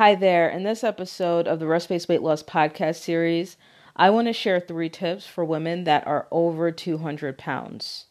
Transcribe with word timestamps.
Hi 0.00 0.14
there. 0.14 0.48
In 0.48 0.62
this 0.62 0.82
episode 0.82 1.46
of 1.46 1.58
the 1.58 1.66
Rest 1.66 1.90
Based 1.90 2.08
Weight 2.08 2.22
Loss 2.22 2.44
podcast 2.44 2.96
series, 2.96 3.58
I 3.94 4.08
want 4.08 4.28
to 4.28 4.32
share 4.32 4.58
three 4.58 4.88
tips 4.88 5.26
for 5.26 5.44
women 5.44 5.84
that 5.84 6.06
are 6.06 6.26
over 6.30 6.70
200 6.72 7.36
pounds. 7.36 8.06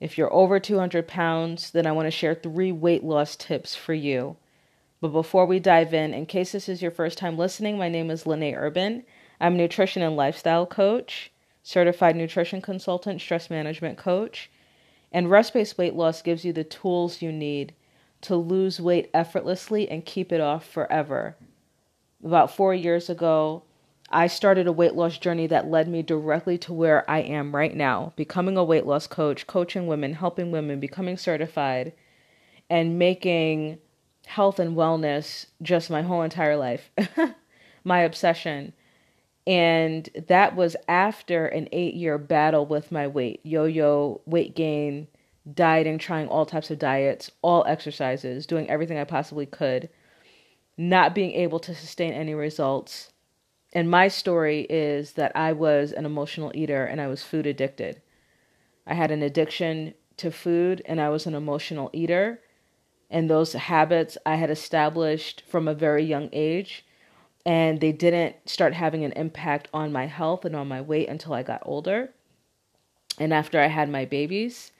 If 0.00 0.18
you're 0.18 0.34
over 0.34 0.58
200 0.58 1.06
pounds, 1.06 1.70
then 1.70 1.86
I 1.86 1.92
want 1.92 2.06
to 2.08 2.10
share 2.10 2.34
three 2.34 2.72
weight 2.72 3.04
loss 3.04 3.36
tips 3.36 3.76
for 3.76 3.94
you. 3.94 4.38
But 5.00 5.12
before 5.12 5.46
we 5.46 5.60
dive 5.60 5.94
in, 5.94 6.12
in 6.12 6.26
case 6.26 6.50
this 6.50 6.68
is 6.68 6.82
your 6.82 6.90
first 6.90 7.16
time 7.16 7.38
listening, 7.38 7.78
my 7.78 7.88
name 7.88 8.10
is 8.10 8.26
Lene 8.26 8.52
Urban. 8.52 9.04
I'm 9.40 9.54
a 9.54 9.58
nutrition 9.58 10.02
and 10.02 10.16
lifestyle 10.16 10.66
coach, 10.66 11.30
certified 11.62 12.16
nutrition 12.16 12.60
consultant, 12.60 13.20
stress 13.20 13.48
management 13.50 13.98
coach, 13.98 14.50
and 15.12 15.30
rest 15.30 15.54
based 15.54 15.78
weight 15.78 15.94
loss 15.94 16.22
gives 16.22 16.44
you 16.44 16.52
the 16.52 16.64
tools 16.64 17.22
you 17.22 17.30
need 17.30 17.72
to 18.24 18.36
lose 18.36 18.80
weight 18.80 19.10
effortlessly 19.14 19.88
and 19.88 20.04
keep 20.04 20.32
it 20.32 20.40
off 20.40 20.66
forever. 20.66 21.36
About 22.24 22.54
four 22.54 22.74
years 22.74 23.08
ago, 23.08 23.62
I 24.10 24.26
started 24.26 24.66
a 24.66 24.72
weight 24.72 24.94
loss 24.94 25.18
journey 25.18 25.46
that 25.48 25.70
led 25.70 25.88
me 25.88 26.02
directly 26.02 26.58
to 26.58 26.72
where 26.72 27.08
I 27.10 27.18
am 27.20 27.54
right 27.54 27.74
now 27.74 28.12
becoming 28.16 28.56
a 28.56 28.64
weight 28.64 28.86
loss 28.86 29.06
coach, 29.06 29.46
coaching 29.46 29.86
women, 29.86 30.14
helping 30.14 30.50
women, 30.50 30.80
becoming 30.80 31.16
certified, 31.16 31.92
and 32.70 32.98
making 32.98 33.78
health 34.26 34.58
and 34.58 34.76
wellness 34.76 35.46
just 35.62 35.90
my 35.90 36.02
whole 36.02 36.22
entire 36.22 36.56
life, 36.56 36.90
my 37.84 38.00
obsession. 38.00 38.72
And 39.46 40.08
that 40.28 40.56
was 40.56 40.76
after 40.88 41.46
an 41.46 41.68
eight 41.72 41.94
year 41.94 42.16
battle 42.16 42.64
with 42.64 42.90
my 42.90 43.06
weight 43.06 43.40
yo 43.42 43.64
yo, 43.64 44.20
weight 44.26 44.54
gain, 44.54 45.08
dieting, 45.52 45.98
trying 45.98 46.28
all 46.28 46.46
types 46.46 46.70
of 46.70 46.78
diets, 46.78 47.30
all 47.42 47.64
exercises, 47.66 48.46
doing 48.46 48.68
everything 48.68 48.98
I 48.98 49.04
possibly 49.04 49.46
could, 49.46 49.90
not 50.76 51.14
being 51.14 51.32
able 51.32 51.60
to 51.60 51.74
sustain 51.74 52.12
any 52.12 52.34
results. 52.34 53.12
And 53.72 53.90
my 53.90 54.08
story 54.08 54.62
is 54.70 55.12
that 55.12 55.32
I 55.36 55.52
was 55.52 55.92
an 55.92 56.06
emotional 56.06 56.52
eater 56.54 56.84
and 56.84 57.00
I 57.00 57.08
was 57.08 57.22
food 57.22 57.46
addicted. 57.46 58.00
I 58.86 58.94
had 58.94 59.10
an 59.10 59.22
addiction 59.22 59.94
to 60.18 60.30
food 60.30 60.82
and 60.86 61.00
I 61.00 61.08
was 61.08 61.26
an 61.26 61.34
emotional 61.34 61.90
eater. 61.92 62.40
And 63.10 63.28
those 63.28 63.52
habits 63.52 64.16
I 64.24 64.36
had 64.36 64.50
established 64.50 65.42
from 65.46 65.68
a 65.68 65.74
very 65.74 66.04
young 66.04 66.30
age. 66.32 66.84
And 67.44 67.80
they 67.80 67.92
didn't 67.92 68.36
start 68.48 68.72
having 68.72 69.04
an 69.04 69.12
impact 69.12 69.68
on 69.74 69.92
my 69.92 70.06
health 70.06 70.44
and 70.44 70.56
on 70.56 70.66
my 70.66 70.80
weight 70.80 71.08
until 71.08 71.34
I 71.34 71.42
got 71.42 71.62
older. 71.66 72.10
And 73.18 73.34
after 73.34 73.60
I 73.60 73.66
had 73.66 73.90
my 73.90 74.06
babies, 74.06 74.72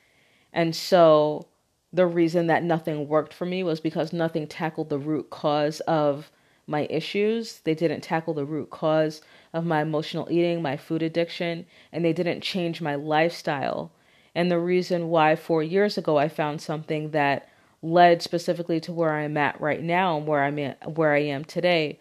and 0.55 0.75
so 0.75 1.47
the 1.93 2.07
reason 2.07 2.47
that 2.47 2.65
nothing 2.65 3.09
worked 3.09 3.35
for 3.35 3.45
me 3.45 3.63
was 3.63 3.81
because 3.81 4.13
nothing 4.13 4.47
tackled 4.47 4.89
the 4.89 4.99
root 4.99 5.31
cause 5.31 5.81
of 5.81 6.31
my 6.67 6.87
issues. 6.89 7.61
They 7.61 7.75
didn't 7.75 8.01
tackle 8.01 8.35
the 8.35 8.45
root 8.45 8.71
cause 8.71 9.21
of 9.53 9.67
my 9.67 9.83
emotional 9.83 10.29
eating, 10.31 10.63
my 10.63 10.77
food 10.77 11.03
addiction, 11.03 11.67
and 11.93 12.05
they 12.05 12.13
didn't 12.13 12.41
change 12.41 12.81
my 12.81 12.95
lifestyle. 12.95 13.93
And 14.35 14.51
the 14.51 14.59
reason 14.59 15.09
why 15.09 15.37
four 15.37 15.63
years 15.63 15.99
ago 15.99 16.17
I 16.17 16.29
found 16.29 16.63
something 16.63 17.11
that 17.11 17.49
led 17.83 18.23
specifically 18.23 18.81
to 18.81 18.93
where 18.93 19.13
I'm 19.13 19.37
at 19.37 19.61
right 19.61 19.83
now 19.83 20.17
and 20.17 20.27
where 20.27 20.43
I'm 20.43 20.59
at, 20.59 20.97
where 20.97 21.13
I 21.15 21.21
am 21.21 21.45
today 21.45 21.99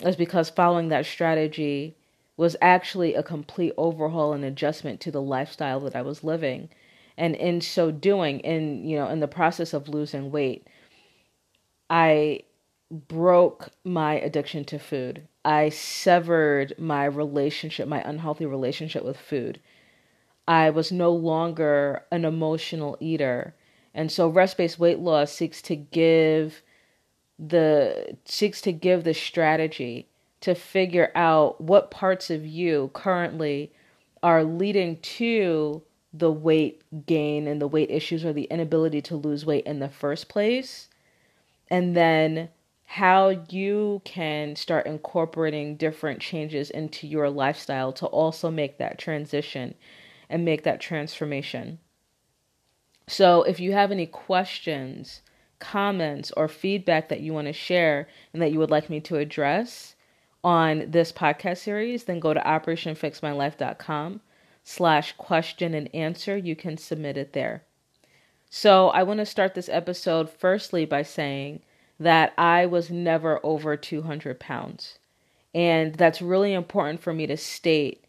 is 0.00 0.14
because 0.14 0.50
following 0.50 0.88
that 0.88 1.06
strategy 1.06 1.96
was 2.36 2.56
actually 2.60 3.14
a 3.14 3.22
complete 3.22 3.72
overhaul 3.76 4.32
and 4.32 4.44
adjustment 4.44 5.00
to 5.00 5.10
the 5.10 5.22
lifestyle 5.22 5.80
that 5.80 5.96
I 5.96 6.02
was 6.02 6.24
living 6.24 6.68
and 7.16 7.34
in 7.36 7.60
so 7.60 7.90
doing 7.90 8.40
in 8.40 8.84
you 8.84 8.96
know 8.96 9.08
in 9.08 9.20
the 9.20 9.28
process 9.28 9.72
of 9.72 9.88
losing 9.88 10.30
weight 10.30 10.66
i 11.90 12.40
broke 12.92 13.70
my 13.84 14.14
addiction 14.14 14.64
to 14.66 14.78
food. 14.78 15.26
I 15.44 15.70
severed 15.70 16.74
my 16.78 17.06
relationship 17.06 17.88
my 17.88 18.02
unhealthy 18.02 18.46
relationship 18.46 19.04
with 19.04 19.16
food. 19.16 19.60
I 20.46 20.70
was 20.70 20.92
no 20.92 21.10
longer 21.12 22.04
an 22.12 22.24
emotional 22.24 22.96
eater. 23.00 23.54
And 23.94 24.10
so 24.10 24.28
rest-based 24.28 24.78
weight 24.78 24.98
loss 24.98 25.32
seeks 25.32 25.62
to 25.62 25.76
give 25.76 26.62
the 27.38 28.16
seeks 28.24 28.60
to 28.62 28.72
give 28.72 29.04
the 29.04 29.14
strategy 29.14 30.08
to 30.40 30.54
figure 30.54 31.10
out 31.14 31.60
what 31.60 31.90
parts 31.90 32.30
of 32.30 32.44
you 32.46 32.90
currently 32.92 33.72
are 34.22 34.44
leading 34.44 34.98
to 34.98 35.82
the 36.12 36.30
weight 36.30 36.82
gain 37.06 37.46
and 37.46 37.60
the 37.60 37.68
weight 37.68 37.90
issues 37.90 38.24
or 38.24 38.32
the 38.32 38.44
inability 38.44 39.00
to 39.02 39.16
lose 39.16 39.46
weight 39.46 39.64
in 39.64 39.78
the 39.78 39.88
first 39.88 40.28
place. 40.28 40.88
And 41.70 41.96
then 41.96 42.50
how 42.84 43.30
you 43.48 44.02
can 44.04 44.54
start 44.54 44.86
incorporating 44.86 45.76
different 45.76 46.20
changes 46.20 46.68
into 46.68 47.06
your 47.06 47.30
lifestyle 47.30 47.92
to 47.94 48.06
also 48.06 48.50
make 48.50 48.76
that 48.76 48.98
transition 48.98 49.74
and 50.28 50.44
make 50.44 50.64
that 50.64 50.80
transformation. 50.80 51.78
So, 53.08 53.42
if 53.42 53.58
you 53.58 53.72
have 53.72 53.90
any 53.90 54.06
questions, 54.06 55.22
comments, 55.58 56.30
or 56.36 56.48
feedback 56.48 57.08
that 57.08 57.20
you 57.20 57.32
want 57.32 57.46
to 57.46 57.52
share 57.52 58.08
and 58.32 58.42
that 58.42 58.52
you 58.52 58.58
would 58.58 58.70
like 58.70 58.90
me 58.90 59.00
to 59.00 59.16
address 59.16 59.94
on 60.44 60.90
this 60.90 61.12
podcast 61.12 61.58
series, 61.58 62.04
then 62.04 62.20
go 62.20 62.34
to 62.34 62.40
operationfixmylife.com 62.40 64.20
slash 64.64 65.12
question 65.16 65.74
and 65.74 65.92
answer. 65.94 66.36
You 66.36 66.56
can 66.56 66.76
submit 66.76 67.16
it 67.16 67.32
there. 67.32 67.62
So 68.50 68.90
I 68.90 69.02
want 69.02 69.18
to 69.18 69.26
start 69.26 69.54
this 69.54 69.68
episode 69.68 70.28
firstly 70.28 70.84
by 70.84 71.02
saying 71.02 71.60
that 71.98 72.32
I 72.36 72.66
was 72.66 72.90
never 72.90 73.40
over 73.42 73.76
200 73.76 74.38
pounds. 74.38 74.98
And 75.54 75.94
that's 75.94 76.22
really 76.22 76.52
important 76.52 77.00
for 77.00 77.12
me 77.12 77.26
to 77.26 77.36
state 77.36 78.04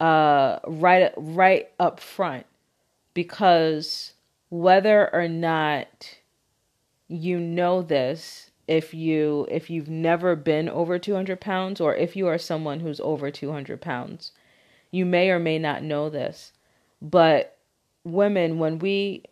uh, 0.00 0.60
right 0.66 1.12
right 1.16 1.68
up 1.80 1.98
front 1.98 2.46
because 3.14 4.12
whether 4.48 5.12
or 5.12 5.26
not 5.26 6.18
you 7.08 7.38
know 7.40 7.82
this 7.82 8.50
if 8.68 8.94
you 8.94 9.46
if 9.50 9.68
you've 9.68 9.88
never 9.88 10.36
been 10.36 10.68
over 10.68 10.98
200 10.98 11.40
pounds 11.40 11.80
or 11.80 11.96
if 11.96 12.14
you 12.14 12.28
are 12.28 12.38
someone 12.38 12.80
who's 12.80 13.00
over 13.00 13.30
200 13.30 13.80
pounds 13.80 14.30
you 14.90 15.04
may 15.04 15.30
or 15.30 15.38
may 15.38 15.58
not 15.58 15.82
know 15.82 16.08
this, 16.08 16.52
but 17.00 17.58
women, 18.04 18.58
when 18.58 18.78
we 18.78 19.24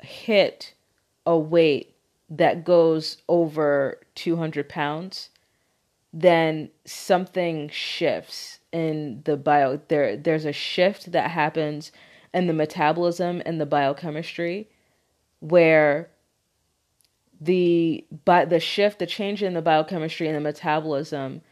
hit 0.00 0.74
a 1.26 1.36
weight 1.38 1.94
that 2.30 2.64
goes 2.64 3.18
over 3.28 4.00
200 4.14 4.68
pounds, 4.68 5.28
then 6.12 6.70
something 6.84 7.68
shifts 7.68 8.58
in 8.72 9.22
the 9.24 9.36
bio. 9.36 9.80
There 9.88 10.16
there's 10.16 10.44
a 10.44 10.52
shift 10.52 11.12
that 11.12 11.30
happens 11.30 11.92
in 12.34 12.46
the 12.46 12.52
metabolism 12.52 13.42
and 13.44 13.60
the 13.60 13.66
biochemistry 13.66 14.68
where 15.40 16.10
the 17.40 18.04
but 18.24 18.50
the 18.50 18.60
shift 18.60 18.98
the 18.98 19.06
change 19.06 19.42
in 19.42 19.54
the 19.54 19.62
biochemistry 19.62 20.28
and 20.28 20.36
the 20.36 20.40
metabolism 20.40 21.42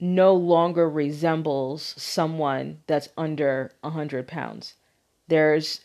no 0.00 0.34
longer 0.34 0.88
resembles 0.88 1.94
someone 1.96 2.80
that's 2.86 3.10
under 3.16 3.72
100 3.82 4.26
pounds. 4.26 4.74
There's, 5.28 5.82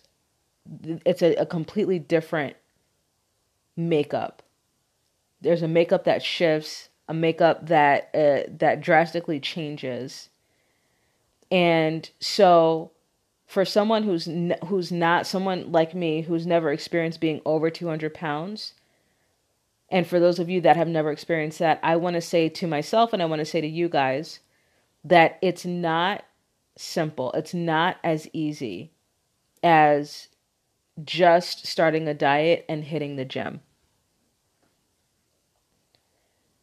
it's 1.06 1.22
a, 1.22 1.36
a 1.36 1.46
completely 1.46 2.00
different 2.00 2.56
makeup. 3.76 4.42
There's 5.42 5.62
a 5.62 5.68
makeup 5.68 6.06
that 6.06 6.24
shifts, 6.24 6.90
a 7.08 7.14
makeup 7.14 7.68
that 7.68 8.10
uh, 8.16 8.50
that 8.58 8.82
drastically 8.82 9.40
changes. 9.40 10.30
And 11.52 12.10
so 12.20 12.92
for 13.46 13.64
someone 13.64 14.04
who's 14.04 14.28
n- 14.28 14.58
who's 14.66 14.92
not 14.92 15.28
someone 15.28 15.72
like 15.72 15.94
me 15.94 16.22
who's 16.22 16.48
never 16.48 16.72
experienced 16.72 17.20
being 17.20 17.42
over 17.46 17.70
200 17.70 18.14
pounds, 18.14 18.74
and 19.90 20.08
for 20.08 20.20
those 20.20 20.40
of 20.40 20.50
you 20.50 20.62
that 20.62 20.78
have 20.78 20.88
never 20.88 21.12
experienced 21.12 21.60
that, 21.60 21.80
I 21.84 21.96
want 21.96 22.16
to 22.16 22.22
say 22.22 22.50
to 22.50 22.68
myself 22.68 23.14
and 23.14 23.22
I 23.22 23.26
want 23.26 23.40
to 23.40 23.46
say 23.46 23.62
to 23.62 23.68
you 23.68 23.88
guys 23.88 24.40
that 25.04 25.38
it's 25.42 25.66
not 25.66 26.26
simple. 26.76 27.32
It's 27.34 27.54
not 27.54 27.98
as 28.04 28.28
easy 28.34 28.92
as 29.64 30.30
just 31.04 31.66
starting 31.68 32.08
a 32.08 32.14
diet 32.14 32.66
and 32.68 32.84
hitting 32.84 33.16
the 33.16 33.26
gym. 33.26 33.62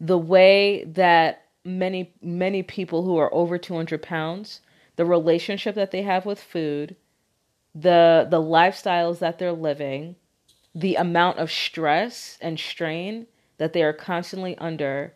The 0.01 0.19
way 0.19 0.85
that 0.85 1.45
many 1.65 2.13
many 2.21 2.63
people 2.65 3.05
who 3.05 3.19
are 3.19 3.33
over 3.33 3.57
200 3.57 4.03
pounds, 4.03 4.61
the 4.97 5.05
relationship 5.05 5.77
that 5.77 5.93
they 5.93 6.03
have 6.03 6.27
with 6.27 6.41
food, 6.41 6.97
the 7.75 8.27
the 8.29 8.43
lifestyles 8.43 9.21
that 9.21 9.39
they're 9.39 9.53
living, 9.53 10.17
the 10.75 10.97
amount 10.97 11.39
of 11.39 11.51
stress 11.51 12.39
and 12.41 12.59
strain 12.59 13.27
that 13.59 13.73
they 13.73 13.83
are 13.83 13.93
constantly 13.93 14.57
under 14.59 15.15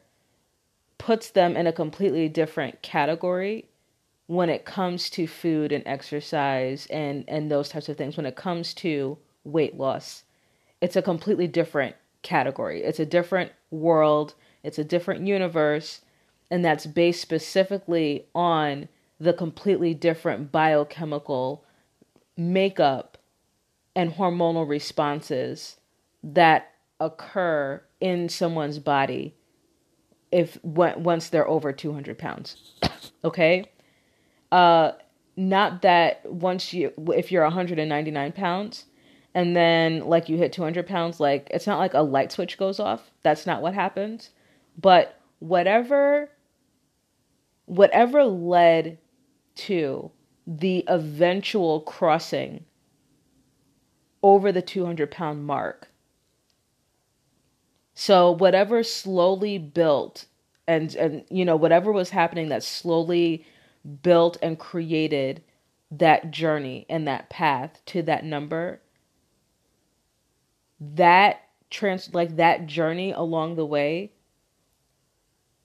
puts 0.98 1.30
them 1.30 1.56
in 1.56 1.66
a 1.66 1.72
completely 1.72 2.28
different 2.28 2.82
category 2.82 3.66
when 4.26 4.48
it 4.48 4.64
comes 4.64 5.08
to 5.10 5.26
food 5.26 5.72
and 5.72 5.86
exercise 5.86 6.86
and 6.86 7.24
and 7.28 7.50
those 7.50 7.68
types 7.68 7.88
of 7.88 7.96
things. 7.96 8.16
When 8.16 8.26
it 8.26 8.36
comes 8.36 8.74
to 8.74 9.18
weight 9.44 9.76
loss 9.76 10.24
it's 10.80 10.96
a 10.96 11.02
completely 11.02 11.46
different 11.46 11.96
category. 12.22 12.82
It's 12.82 13.00
a 13.00 13.06
different 13.06 13.52
world. 13.70 14.34
It's 14.62 14.78
a 14.78 14.84
different 14.84 15.26
universe, 15.26 16.00
and 16.50 16.64
that's 16.64 16.86
based 16.86 17.22
specifically 17.22 18.26
on 18.34 18.88
the 19.18 19.32
completely 19.32 19.94
different 19.94 20.52
biochemical 20.52 21.64
makeup 22.36 23.15
and 23.96 24.12
hormonal 24.12 24.68
responses 24.68 25.78
that 26.22 26.74
occur 27.00 27.82
in 28.00 28.28
someone's 28.28 28.78
body 28.78 29.34
if 30.30 30.62
once 30.62 31.30
they're 31.30 31.48
over 31.48 31.72
200 31.72 32.18
pounds 32.18 32.74
okay? 33.24 33.64
Uh 34.52 34.92
not 35.38 35.82
that 35.82 36.24
once 36.30 36.72
you 36.72 36.92
if 37.14 37.32
you're 37.32 37.42
199 37.42 38.32
pounds 38.32 38.84
and 39.34 39.56
then 39.56 40.00
like 40.00 40.28
you 40.28 40.36
hit 40.36 40.52
200 40.52 40.86
pounds 40.86 41.18
like 41.18 41.48
it's 41.50 41.66
not 41.66 41.78
like 41.78 41.94
a 41.94 42.00
light 42.00 42.30
switch 42.30 42.58
goes 42.58 42.78
off. 42.78 43.10
That's 43.22 43.46
not 43.46 43.62
what 43.62 43.74
happens 43.74 44.30
but 44.78 45.18
whatever 45.38 46.30
whatever 47.64 48.24
led 48.24 48.98
to 49.54 50.10
the 50.46 50.84
eventual 50.86 51.80
crossing 51.80 52.65
over 54.26 54.50
the 54.50 54.62
200 54.62 55.10
pound 55.10 55.44
mark. 55.44 55.88
So 57.94 58.30
whatever 58.30 58.82
slowly 58.82 59.58
built 59.58 60.26
and 60.66 60.94
and 60.96 61.24
you 61.30 61.44
know 61.44 61.56
whatever 61.56 61.92
was 61.92 62.10
happening 62.10 62.48
that 62.48 62.62
slowly 62.62 63.46
built 64.02 64.36
and 64.42 64.58
created 64.58 65.42
that 65.90 66.30
journey 66.30 66.84
and 66.88 67.06
that 67.06 67.30
path 67.30 67.80
to 67.86 68.02
that 68.02 68.24
number 68.24 68.80
that 70.80 71.42
trans 71.70 72.12
like 72.12 72.36
that 72.36 72.66
journey 72.66 73.12
along 73.12 73.54
the 73.54 73.64
way 73.64 74.10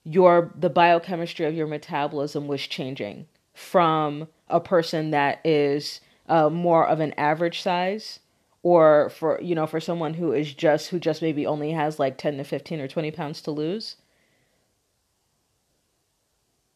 your 0.04 0.52
the 0.56 0.70
biochemistry 0.70 1.44
of 1.44 1.54
your 1.54 1.66
metabolism 1.66 2.46
was 2.46 2.66
changing 2.66 3.26
from 3.52 4.28
a 4.48 4.60
person 4.60 5.10
that 5.10 5.40
is 5.44 6.00
uh, 6.28 6.48
more 6.48 6.86
of 6.86 7.00
an 7.00 7.12
average 7.14 7.60
size 7.60 8.20
or 8.62 9.10
for 9.10 9.40
you 9.40 9.54
know 9.54 9.66
for 9.66 9.80
someone 9.80 10.14
who 10.14 10.32
is 10.32 10.52
just 10.54 10.88
who 10.88 10.98
just 10.98 11.22
maybe 11.22 11.46
only 11.46 11.72
has 11.72 11.98
like 11.98 12.18
10 12.18 12.36
to 12.38 12.44
15 12.44 12.80
or 12.80 12.88
20 12.88 13.10
pounds 13.10 13.40
to 13.42 13.50
lose 13.50 13.96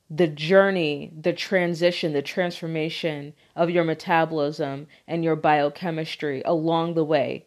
the 0.09 0.27
journey 0.27 1.13
the 1.21 1.33
transition 1.33 2.13
the 2.13 2.23
transformation 2.23 3.33
of 3.55 3.71
your 3.71 3.85
metabolism 3.85 4.87
and 5.07 5.25
your 5.25 5.37
biochemistry 5.37 6.43
along 6.45 6.95
the 6.95 7.05
way. 7.05 7.45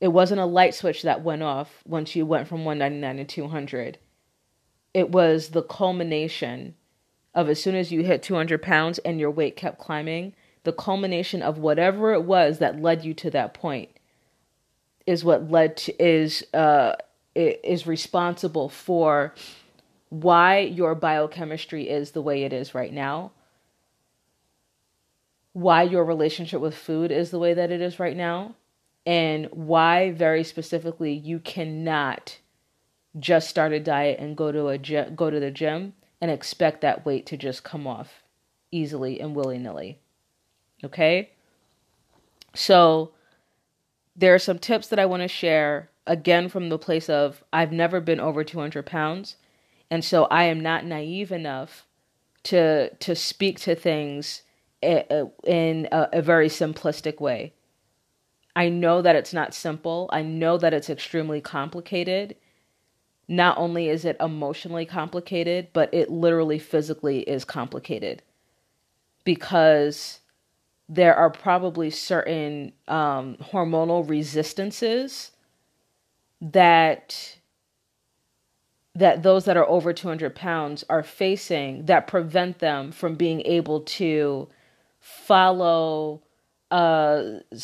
It 0.00 0.08
wasn't 0.08 0.40
a 0.40 0.46
light 0.46 0.74
switch 0.74 1.02
that 1.02 1.24
went 1.24 1.42
off 1.42 1.82
once 1.84 2.14
you 2.14 2.24
went 2.24 2.46
from 2.46 2.64
199 2.64 3.26
to 3.26 3.34
200 3.34 3.98
it 4.94 5.10
was 5.10 5.50
the 5.50 5.62
culmination 5.62 6.74
of 7.34 7.48
as 7.48 7.62
soon 7.62 7.74
as 7.74 7.92
you 7.92 8.02
hit 8.02 8.22
200 8.22 8.62
pounds 8.62 8.98
and 9.00 9.20
your 9.20 9.30
weight 9.30 9.56
kept 9.56 9.78
climbing 9.78 10.34
the 10.68 10.72
culmination 10.74 11.40
of 11.40 11.56
whatever 11.56 12.12
it 12.12 12.24
was 12.24 12.58
that 12.58 12.78
led 12.78 13.02
you 13.02 13.14
to 13.14 13.30
that 13.30 13.54
point 13.54 13.88
is 15.06 15.24
what 15.24 15.50
led 15.50 15.78
to 15.78 16.02
is 16.02 16.44
uh 16.52 16.94
is 17.34 17.86
responsible 17.86 18.68
for 18.68 19.32
why 20.10 20.58
your 20.58 20.94
biochemistry 20.94 21.88
is 21.88 22.10
the 22.10 22.20
way 22.20 22.42
it 22.42 22.52
is 22.52 22.74
right 22.74 22.92
now 22.92 23.32
why 25.54 25.82
your 25.82 26.04
relationship 26.04 26.60
with 26.60 26.74
food 26.74 27.10
is 27.10 27.30
the 27.30 27.38
way 27.38 27.54
that 27.54 27.70
it 27.70 27.80
is 27.80 27.98
right 27.98 28.14
now 28.14 28.54
and 29.06 29.46
why 29.46 30.10
very 30.10 30.44
specifically 30.44 31.14
you 31.14 31.38
cannot 31.38 32.36
just 33.18 33.48
start 33.48 33.72
a 33.72 33.80
diet 33.80 34.18
and 34.18 34.36
go 34.36 34.52
to 34.52 34.68
a 34.68 34.76
go 34.76 35.30
to 35.30 35.40
the 35.40 35.50
gym 35.50 35.94
and 36.20 36.30
expect 36.30 36.82
that 36.82 37.06
weight 37.06 37.24
to 37.24 37.38
just 37.38 37.64
come 37.64 37.86
off 37.86 38.22
easily 38.70 39.18
and 39.18 39.34
willy-nilly 39.34 39.98
Okay. 40.84 41.30
So 42.54 43.12
there 44.16 44.34
are 44.34 44.38
some 44.38 44.58
tips 44.58 44.88
that 44.88 44.98
I 44.98 45.06
want 45.06 45.22
to 45.22 45.28
share 45.28 45.90
again 46.06 46.48
from 46.48 46.68
the 46.68 46.78
place 46.78 47.08
of 47.08 47.44
I've 47.52 47.72
never 47.72 48.00
been 48.00 48.20
over 48.20 48.42
200 48.42 48.84
pounds. 48.86 49.36
And 49.90 50.04
so 50.04 50.24
I 50.24 50.44
am 50.44 50.60
not 50.60 50.84
naive 50.84 51.32
enough 51.32 51.86
to 52.44 52.94
to 52.94 53.14
speak 53.14 53.60
to 53.60 53.74
things 53.74 54.42
eh, 54.82 55.02
eh, 55.10 55.24
in 55.44 55.88
a, 55.92 56.08
a 56.14 56.22
very 56.22 56.48
simplistic 56.48 57.20
way. 57.20 57.54
I 58.56 58.68
know 58.68 59.02
that 59.02 59.16
it's 59.16 59.32
not 59.32 59.54
simple. 59.54 60.08
I 60.12 60.22
know 60.22 60.58
that 60.58 60.74
it's 60.74 60.90
extremely 60.90 61.40
complicated. 61.40 62.36
Not 63.28 63.58
only 63.58 63.88
is 63.88 64.04
it 64.04 64.16
emotionally 64.18 64.86
complicated, 64.86 65.68
but 65.72 65.92
it 65.92 66.10
literally 66.10 66.58
physically 66.58 67.20
is 67.20 67.44
complicated 67.44 68.22
because 69.24 70.20
there 70.88 71.14
are 71.14 71.30
probably 71.30 71.90
certain 71.90 72.72
um, 72.86 73.36
hormonal 73.52 74.08
resistances 74.08 75.32
that 76.40 77.38
that 78.94 79.22
those 79.22 79.44
that 79.44 79.56
are 79.56 79.68
over 79.68 79.92
200 79.92 80.34
pounds 80.34 80.84
are 80.90 81.02
facing 81.04 81.86
that 81.86 82.08
prevent 82.08 82.58
them 82.58 82.90
from 82.90 83.14
being 83.14 83.42
able 83.42 83.80
to 83.80 84.48
follow 85.00 86.20
uh 86.70 87.22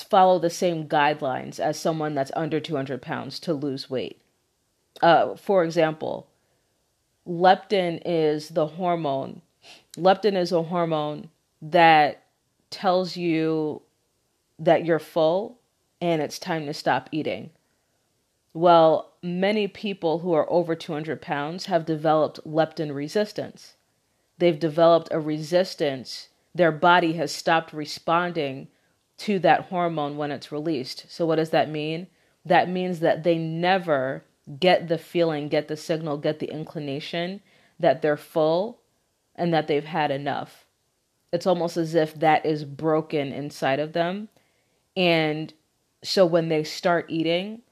follow 0.08 0.38
the 0.38 0.50
same 0.50 0.88
guidelines 0.88 1.58
as 1.60 1.78
someone 1.78 2.14
that's 2.14 2.30
under 2.36 2.58
200 2.60 3.02
pounds 3.02 3.38
to 3.40 3.52
lose 3.52 3.90
weight. 3.90 4.20
Uh 5.02 5.34
for 5.34 5.64
example 5.64 6.28
leptin 7.26 8.00
is 8.04 8.50
the 8.50 8.66
hormone. 8.66 9.42
Leptin 9.96 10.36
is 10.36 10.52
a 10.52 10.62
hormone 10.62 11.30
that 11.60 12.23
tells 12.74 13.16
you 13.16 13.82
that 14.58 14.84
you're 14.84 14.98
full 14.98 15.60
and 16.00 16.20
it's 16.20 16.40
time 16.40 16.66
to 16.66 16.74
stop 16.74 17.08
eating. 17.12 17.50
Well, 18.52 19.12
many 19.22 19.68
people 19.68 20.18
who 20.18 20.32
are 20.32 20.50
over 20.50 20.74
200 20.74 21.22
pounds 21.22 21.66
have 21.66 21.86
developed 21.86 22.40
leptin 22.46 22.92
resistance. 22.94 23.74
They've 24.38 24.58
developed 24.58 25.08
a 25.12 25.20
resistance. 25.20 26.28
Their 26.52 26.72
body 26.72 27.12
has 27.14 27.32
stopped 27.32 27.72
responding 27.72 28.68
to 29.18 29.38
that 29.38 29.66
hormone 29.66 30.16
when 30.16 30.32
it's 30.32 30.52
released. 30.52 31.06
So, 31.08 31.24
what 31.24 31.36
does 31.36 31.50
that 31.50 31.70
mean? 31.70 32.08
That 32.44 32.68
means 32.68 33.00
that 33.00 33.22
they 33.22 33.38
never 33.38 34.24
get 34.58 34.88
the 34.88 34.98
feeling, 34.98 35.48
get 35.48 35.68
the 35.68 35.76
signal, 35.76 36.18
get 36.18 36.40
the 36.40 36.50
inclination 36.50 37.40
that 37.78 38.02
they're 38.02 38.16
full 38.16 38.80
and 39.36 39.54
that 39.54 39.68
they've 39.68 39.84
had 39.84 40.10
enough 40.10 40.63
it's 41.34 41.48
almost 41.48 41.76
as 41.76 41.96
if 41.96 42.14
that 42.20 42.46
is 42.46 42.64
broken 42.64 43.32
inside 43.32 43.80
of 43.80 43.92
them. 43.92 44.28
And 44.96 45.52
so 46.00 46.24
when 46.24 46.48
they 46.48 46.62
start 46.62 47.06
eating, 47.08 47.62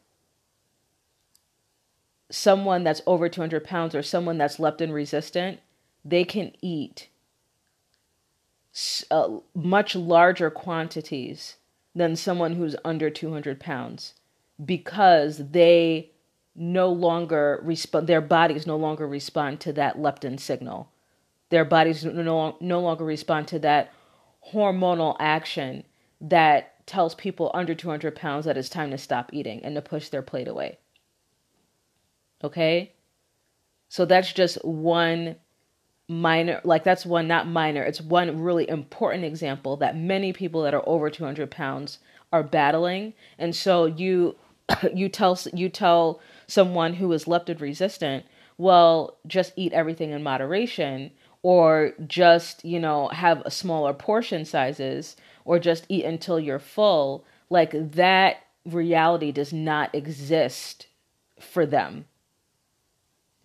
someone 2.28 2.82
that's 2.82 3.02
over 3.06 3.28
200 3.28 3.62
pounds 3.62 3.94
or 3.94 4.02
someone 4.02 4.36
that's 4.36 4.56
leptin 4.56 4.92
resistant, 4.92 5.60
they 6.04 6.24
can 6.24 6.50
eat 6.60 7.08
uh, 9.12 9.28
much 9.54 9.94
larger 9.94 10.50
quantities 10.50 11.56
than 11.94 12.16
someone 12.16 12.54
who's 12.54 12.74
under 12.84 13.10
200 13.10 13.60
pounds 13.60 14.14
because 14.64 15.50
they 15.50 16.10
no 16.56 16.88
longer 16.88 17.60
respond, 17.62 18.08
their 18.08 18.20
bodies 18.20 18.66
no 18.66 18.76
longer 18.76 19.06
respond 19.06 19.60
to 19.60 19.72
that 19.72 19.98
leptin 19.98 20.40
signal 20.40 20.91
their 21.52 21.66
bodies 21.66 22.02
no, 22.02 22.56
no 22.60 22.80
longer 22.80 23.04
respond 23.04 23.46
to 23.46 23.58
that 23.58 23.92
hormonal 24.52 25.14
action 25.20 25.84
that 26.18 26.86
tells 26.86 27.14
people 27.14 27.50
under 27.52 27.74
200 27.74 28.16
pounds 28.16 28.46
that 28.46 28.56
it's 28.56 28.70
time 28.70 28.90
to 28.90 28.96
stop 28.96 29.28
eating 29.34 29.62
and 29.62 29.74
to 29.74 29.82
push 29.82 30.08
their 30.08 30.22
plate 30.22 30.48
away. 30.48 30.78
Okay? 32.42 32.94
So 33.90 34.06
that's 34.06 34.32
just 34.32 34.64
one 34.64 35.36
minor, 36.08 36.62
like 36.64 36.84
that's 36.84 37.04
one 37.04 37.28
not 37.28 37.46
minor, 37.46 37.82
it's 37.82 38.00
one 38.00 38.40
really 38.40 38.66
important 38.66 39.26
example 39.26 39.76
that 39.76 39.94
many 39.94 40.32
people 40.32 40.62
that 40.62 40.72
are 40.72 40.82
over 40.86 41.10
200 41.10 41.50
pounds 41.50 41.98
are 42.32 42.42
battling. 42.42 43.12
And 43.38 43.54
so 43.54 43.84
you 43.84 44.36
you 44.94 45.10
tell 45.10 45.38
you 45.52 45.68
tell 45.68 46.22
someone 46.46 46.94
who 46.94 47.12
is 47.12 47.26
leptin 47.26 47.60
resistant, 47.60 48.24
well, 48.56 49.18
just 49.26 49.52
eat 49.54 49.74
everything 49.74 50.12
in 50.12 50.22
moderation 50.22 51.10
or 51.42 51.92
just, 52.06 52.64
you 52.64 52.78
know, 52.80 53.08
have 53.08 53.42
smaller 53.50 53.92
portion 53.94 54.44
sizes 54.44 55.16
or 55.44 55.58
just 55.58 55.86
eat 55.88 56.04
until 56.04 56.38
you're 56.40 56.58
full, 56.58 57.24
like 57.50 57.72
that 57.92 58.36
reality 58.64 59.32
does 59.32 59.52
not 59.52 59.94
exist 59.94 60.86
for 61.40 61.66
them. 61.66 62.06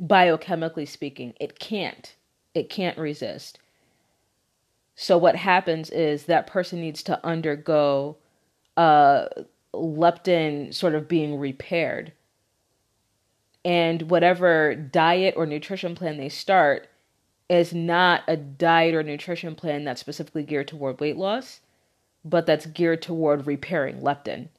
Biochemically 0.01 0.87
speaking, 0.87 1.33
it 1.39 1.59
can't. 1.59 2.15
It 2.55 2.69
can't 2.69 2.97
resist. 2.97 3.59
So 4.95 5.17
what 5.17 5.35
happens 5.37 5.89
is 5.89 6.25
that 6.25 6.47
person 6.47 6.81
needs 6.81 7.03
to 7.03 7.25
undergo 7.25 8.17
uh 8.75 9.27
leptin 9.73 10.73
sort 10.73 10.95
of 10.95 11.07
being 11.07 11.39
repaired. 11.39 12.13
and 13.65 14.03
whatever 14.09 14.75
diet 14.75 15.33
or 15.37 15.45
nutrition 15.45 15.95
plan 15.95 16.17
they 16.17 16.29
start 16.29 16.87
is 17.49 17.73
not 17.73 18.23
a 18.27 18.35
diet 18.35 18.93
or 18.93 19.03
nutrition 19.03 19.55
plan 19.55 19.83
that's 19.83 20.01
specifically 20.01 20.43
geared 20.43 20.67
toward 20.67 20.99
weight 20.99 21.17
loss, 21.17 21.61
but 22.25 22.45
that's 22.45 22.65
geared 22.65 23.01
toward 23.01 23.47
repairing 23.47 24.01
leptin. 24.01 24.49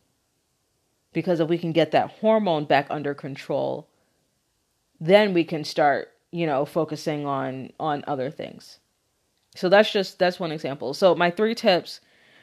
Because 1.13 1.41
if 1.41 1.49
we 1.49 1.59
can 1.59 1.73
get 1.73 1.91
that 1.91 2.11
hormone 2.21 2.65
back 2.65 2.87
under 2.91 3.15
control, 3.15 3.89
then 5.01 5.35
we 5.35 5.45
can 5.45 5.65
start, 5.65 6.13
you 6.31 6.47
know, 6.47 6.65
focusing 6.65 7.27
on 7.27 7.73
on 7.79 8.05
other 8.07 8.31
things. 8.31 8.79
So 9.55 9.69
that's 9.69 9.91
just 9.91 10.19
that's 10.19 10.41
one 10.41 10.53
example. 10.53 10.95
So 10.95 11.15
my 11.15 11.31
three 11.31 11.55
tips 11.55 12.01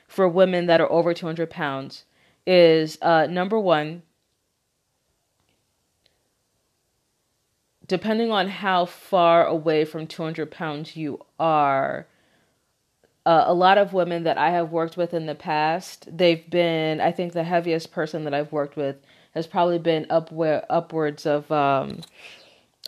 for 0.08 0.28
women 0.28 0.68
that 0.68 0.82
are 0.82 0.92
over 0.92 1.14
200 1.14 1.50
pounds 1.50 2.06
is 2.46 2.98
uh, 3.02 3.28
number 3.28 3.60
one, 3.60 4.04
depending 7.88 8.32
on 8.32 8.48
how 8.48 8.86
far 8.86 9.46
away 9.46 9.86
from 9.86 10.08
200 10.08 10.50
pounds 10.50 10.96
you 10.96 11.24
are, 11.40 12.08
uh, 13.26 13.44
a 13.48 13.54
lot 13.54 13.78
of 13.78 13.94
women 13.94 14.24
that 14.24 14.38
I 14.38 14.52
have 14.52 14.72
worked 14.72 14.98
with 14.98 15.14
in 15.14 15.26
the 15.26 15.36
past, 15.36 16.08
they've 16.16 16.48
been, 16.50 17.02
I 17.02 17.12
think 17.12 17.34
the 17.34 17.44
heaviest 17.44 17.92
person 17.92 18.24
that 18.24 18.34
I've 18.34 18.52
worked 18.52 18.76
with 18.76 18.98
has 19.34 19.48
probably 19.48 19.80
been 19.80 20.06
up 20.10 20.32
where, 20.32 20.66
upwards 20.70 21.26
of, 21.26 21.52
um, 21.52 22.02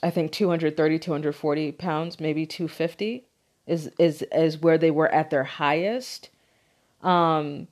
I 0.03 0.11
think 0.11 0.31
230, 0.31 0.99
240 0.99 1.71
pounds, 1.73 2.19
maybe 2.19 2.45
250 2.45 3.25
is, 3.65 3.91
is, 3.97 4.23
is 4.31 4.59
where 4.59 4.77
they 4.77 4.91
were 4.91 5.09
at 5.09 5.29
their 5.29 5.43
highest. 5.43 6.29
Um, 7.01 7.67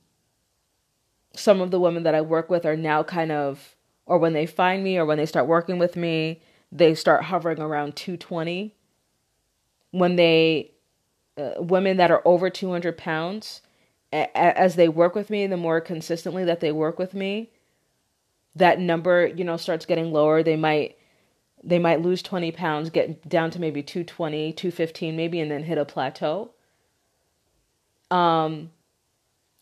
some 1.34 1.60
of 1.60 1.70
the 1.70 1.80
women 1.80 2.02
that 2.02 2.14
I 2.14 2.20
work 2.20 2.50
with 2.50 2.66
are 2.66 2.76
now 2.76 3.02
kind 3.02 3.30
of, 3.30 3.76
or 4.06 4.18
when 4.18 4.32
they 4.32 4.46
find 4.46 4.82
me 4.82 4.98
or 4.98 5.06
when 5.06 5.18
they 5.18 5.26
start 5.26 5.46
working 5.46 5.78
with 5.78 5.96
me, 5.96 6.40
they 6.72 6.94
start 6.94 7.24
hovering 7.24 7.60
around 7.60 7.96
220. 7.96 8.74
When 9.92 10.16
they, 10.16 10.72
uh, 11.38 11.54
women 11.58 11.96
that 11.96 12.10
are 12.10 12.22
over 12.24 12.50
200 12.50 12.98
pounds, 12.98 13.62
a- 14.12 14.36
as 14.36 14.76
they 14.76 14.88
work 14.88 15.14
with 15.14 15.30
me, 15.30 15.46
the 15.46 15.56
more 15.56 15.80
consistently 15.80 16.44
that 16.44 16.60
they 16.60 16.72
work 16.72 16.98
with 16.98 17.14
me, 17.14 17.50
that 18.54 18.80
number, 18.80 19.26
you 19.26 19.44
know, 19.44 19.56
starts 19.56 19.86
getting 19.86 20.12
lower. 20.12 20.42
They 20.42 20.56
might, 20.56 20.96
they 21.62 21.78
might 21.78 22.00
lose 22.02 22.22
20 22.22 22.52
pounds, 22.52 22.90
get 22.90 23.28
down 23.28 23.50
to 23.50 23.60
maybe 23.60 23.82
220, 23.82 24.52
215 24.52 25.16
maybe, 25.16 25.40
and 25.40 25.50
then 25.50 25.64
hit 25.64 25.78
a 25.78 25.84
plateau. 25.84 26.50
Um, 28.10 28.70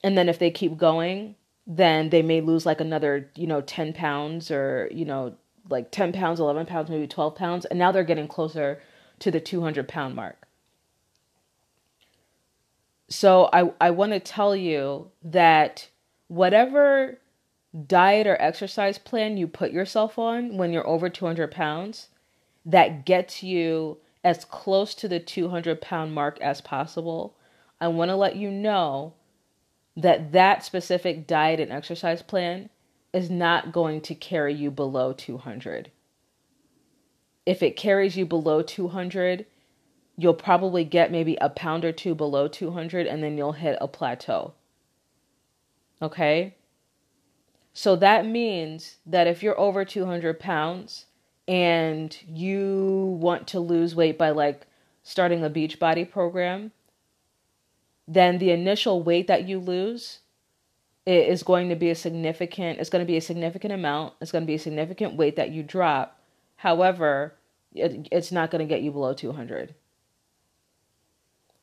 and 0.03 0.17
then 0.19 0.29
if 0.29 0.39
they 0.39 0.51
keep 0.51 0.77
going, 0.77 1.35
then 1.67 2.11
they 2.11 2.23
may 2.23 2.41
lose 2.41 2.67
like 2.67 2.81
another, 2.81 3.31
you 3.37 3.47
know, 3.47 3.63
10 3.63 3.93
pounds 3.95 4.51
or, 4.51 4.89
you 4.93 5.05
know, 5.05 5.35
like 5.69 5.91
10 5.91 6.13
pounds, 6.13 6.41
11 6.41 6.67
pounds, 6.67 6.91
maybe 6.91 7.07
12 7.07 7.35
pounds. 7.35 7.65
And 7.65 7.79
now 7.79 7.93
they're 7.93 8.05
getting 8.05 8.29
closer 8.29 8.81
to 9.21 9.31
the 9.31 9.41
200 9.41 9.89
pound 9.89 10.15
mark. 10.15 10.47
So 13.09 13.49
I, 13.53 13.73
I 13.81 13.91
want 13.91 14.13
to 14.13 14.21
tell 14.21 14.57
you 14.57 15.11
that 15.23 15.89
whatever 16.29 17.19
diet 17.87 18.27
or 18.27 18.41
exercise 18.41 18.99
plan 18.99 19.37
you 19.37 19.47
put 19.47 19.73
yourself 19.73 20.19
on 20.19 20.57
when 20.57 20.73
you're 20.73 20.87
over 20.87 21.09
200 21.09 21.51
pounds, 21.51 22.09
that 22.65 23.05
gets 23.05 23.43
you 23.43 23.99
as 24.23 24.45
close 24.45 24.95
to 24.95 25.09
the 25.09 25.21
200 25.21 25.81
pound 25.81 26.15
mark 26.15 26.41
as 26.41 26.61
possible. 26.61 27.37
I 27.81 27.89
want 27.89 28.11
to 28.11 28.17
let 28.17 28.37
you 28.37 28.51
know 28.51 29.13
that 29.97 30.33
that 30.33 30.65
specific 30.65 31.27
diet 31.27 31.61
and 31.61 31.71
exercise 31.71 32.23
plan 32.23 32.71
is 33.15 33.31
not 33.31 33.73
going 33.73 34.01
to 34.03 34.15
carry 34.15 34.53
you 34.53 34.71
below 34.71 35.13
200. 35.13 35.91
If 37.47 37.63
it 37.63 37.77
carries 37.77 38.17
you 38.17 38.27
below 38.27 38.61
200, 38.61 39.47
you'll 40.17 40.35
probably 40.35 40.85
get 40.85 41.13
maybe 41.13 41.39
a 41.41 41.49
pound 41.49 41.85
or 41.85 41.93
two 41.93 42.15
below 42.15 42.49
200 42.49 43.07
and 43.07 43.23
then 43.23 43.39
you'll 43.39 43.53
hit 43.53 43.79
a 43.81 43.87
plateau. 43.87 44.55
Okay? 46.03 46.57
So 47.73 47.95
that 47.97 48.27
means 48.27 48.97
that 49.07 49.29
if 49.29 49.43
you're 49.43 49.59
over 49.59 49.85
200 49.85 50.41
pounds 50.41 51.07
and 51.47 52.17
you 52.27 53.17
want 53.21 53.47
to 53.49 53.61
lose 53.61 53.95
weight 53.95 54.19
by 54.19 54.31
like 54.31 54.67
starting 55.05 55.45
a 55.45 55.51
Beachbody 55.51 56.11
program, 56.11 56.73
then 58.09 58.39
the 58.39 58.51
initial 58.51 59.03
weight 59.03 59.29
that 59.29 59.47
you 59.47 59.61
lose 59.61 60.21
it 61.07 61.29
is 61.29 61.43
going 61.43 61.69
to 61.69 61.77
be 61.77 61.91
a 61.91 61.95
significant 61.95 62.79
it's 62.79 62.91
going 62.91 63.05
to 63.05 63.11
be 63.11 63.17
a 63.17 63.21
significant 63.21 63.73
amount 63.73 64.15
it's 64.21 64.33
going 64.33 64.43
to 64.43 64.47
be 64.47 64.55
a 64.55 64.59
significant 64.59 65.15
weight 65.15 65.37
that 65.37 65.51
you 65.51 65.63
drop. 65.63 66.19
However 66.57 67.35
it, 67.75 68.09
it's 68.11 68.33
not 68.33 68.51
going 68.51 68.67
to 68.67 68.73
get 68.73 68.83
you 68.83 68.91
below 68.91 69.13
200 69.13 69.75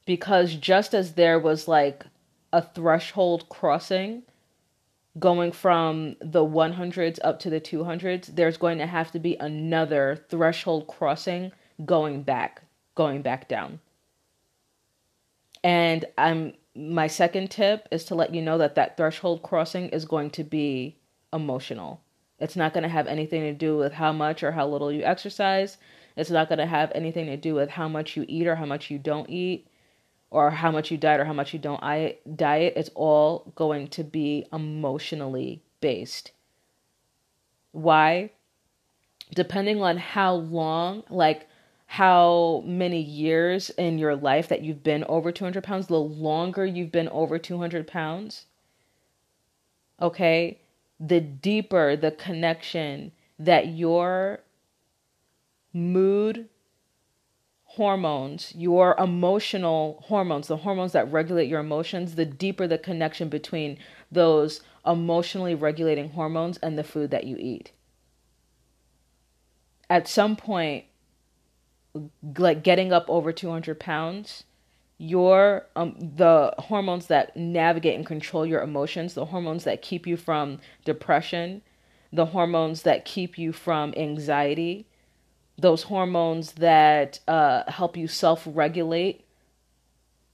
because 0.05 0.55
just 0.55 0.93
as 0.93 1.13
there 1.13 1.39
was 1.39 1.67
like 1.67 2.05
a 2.53 2.62
threshold 2.62 3.48
crossing 3.50 4.24
going 5.19 5.51
from 5.51 6.15
the 6.21 6.45
100s 6.45 7.19
up 7.24 7.39
to 7.39 7.50
the 7.50 7.60
200s 7.60 8.36
there's 8.36 8.57
going 8.57 8.77
to 8.77 8.86
have 8.86 9.12
to 9.12 9.19
be 9.19 9.36
another 9.39 10.25
threshold 10.29 10.88
crossing 10.88 11.51
going 11.86 12.21
back 12.21 12.62
going 12.95 13.21
back 13.21 13.48
down. 13.48 13.79
And 15.63 16.05
i'm 16.17 16.53
my 16.75 17.08
second 17.08 17.51
tip 17.51 17.88
is 17.92 18.06
to 18.06 18.16
let 18.16 18.34
you 18.34 18.42
know 18.42 18.58
that 18.58 18.75
that 18.75 18.98
threshold 18.98 19.44
crossing 19.44 19.90
is 19.90 20.06
going 20.06 20.30
to 20.32 20.44
be 20.44 20.98
emotional. 21.34 22.01
It's 22.40 22.56
not 22.56 22.74
going 22.74 22.84
to 22.84 22.90
have 22.90 23.08
anything 23.08 23.42
to 23.42 23.54
do 23.54 23.78
with 23.78 23.94
how 23.94 24.12
much 24.12 24.42
or 24.42 24.51
how 24.51 24.68
little 24.68 24.92
you 24.92 25.04
exercise. 25.04 25.78
It's 26.16 26.32
not 26.32 26.50
going 26.50 26.60
to 26.60 26.66
have 26.66 26.92
anything 26.96 27.28
to 27.28 27.38
do 27.38 27.54
with 27.54 27.70
how 27.70 27.88
much 27.88 28.18
you 28.18 28.25
eat 28.28 28.48
or 28.48 28.56
how 28.56 28.66
much 28.66 28.90
you 28.90 28.98
don't 28.98 29.30
eat 29.30 29.68
or 30.30 30.50
how 30.50 30.72
much 30.72 30.92
you 30.92 30.98
diet 30.98 31.20
or 31.20 31.25
how 31.25 31.34
much 31.34 31.54
you 31.54 31.60
don't 31.60 31.82
diet. 32.36 32.74
It's 32.75 32.90
all 32.96 33.51
going 33.56 33.90
to 33.90 34.04
be 34.04 34.46
emotionally 34.51 35.62
based. 35.82 36.32
Why? 37.72 38.32
Depending 39.34 39.82
on 39.82 39.98
how 39.98 40.34
long, 40.34 41.04
like 41.10 41.48
how 41.95 42.63
many 42.65 43.01
years 43.01 43.69
in 43.71 43.98
your 43.98 44.15
life 44.15 44.48
that 44.48 44.62
you've 44.62 44.81
been 44.81 45.03
over 45.10 45.29
200 45.29 45.62
pounds, 45.62 45.88
the 45.88 46.00
longer 46.00 46.65
you've 46.65 46.89
been 46.89 47.10
over 47.10 47.38
200 47.38 47.86
pounds, 47.86 48.45
okay, 50.01 50.57
the 51.01 51.19
deeper 51.19 51.98
the 51.98 52.12
connection 52.12 53.12
that 53.38 53.67
your 53.67 54.39
mood 55.74 56.48
hormones, 57.65 58.53
your 58.55 58.95
emotional 58.98 60.01
hormones, 60.07 60.48
the 60.48 60.55
hormones 60.55 60.93
that 60.93 61.12
regulate 61.12 61.50
your 61.50 61.60
emotions, 61.60 62.15
the 62.15 62.24
deeper 62.24 62.67
the 62.67 62.77
connection 62.77 63.27
between 63.27 63.77
those 64.10 64.62
emotionally 64.86 65.55
regulating 65.55 66.12
hormones 66.12 66.57
and 66.60 66.77
the 66.77 66.86
food 66.86 67.12
that 67.12 67.25
you 67.25 67.36
eat. 67.38 67.74
At 69.89 70.07
some 70.07 70.38
point, 70.38 70.86
like 72.38 72.63
getting 72.63 72.93
up 72.93 73.05
over 73.10 73.31
200 73.31 73.79
pounds 73.79 74.43
your 74.98 75.65
um 75.75 75.95
the 76.00 76.53
hormones 76.60 77.07
that 77.07 77.36
navigate 77.36 77.95
and 77.95 78.05
control 78.05 78.45
your 78.45 78.62
emotions 78.62 79.13
the 79.15 79.25
hormones 79.25 79.63
that 79.63 79.81
keep 79.81 80.05
you 80.05 80.15
from 80.15 80.60
depression 80.86 81.62
the 82.13 82.27
hormones 82.27 82.83
that 82.83 83.03
keep 83.03 83.38
you 83.38 83.51
from 83.51 83.93
anxiety 83.98 84.86
those 85.57 85.83
hormones 85.83 86.53
that 86.53 87.19
uh, 87.27 87.69
help 87.69 87.95
you 87.95 88.07
self-regulate 88.07 89.25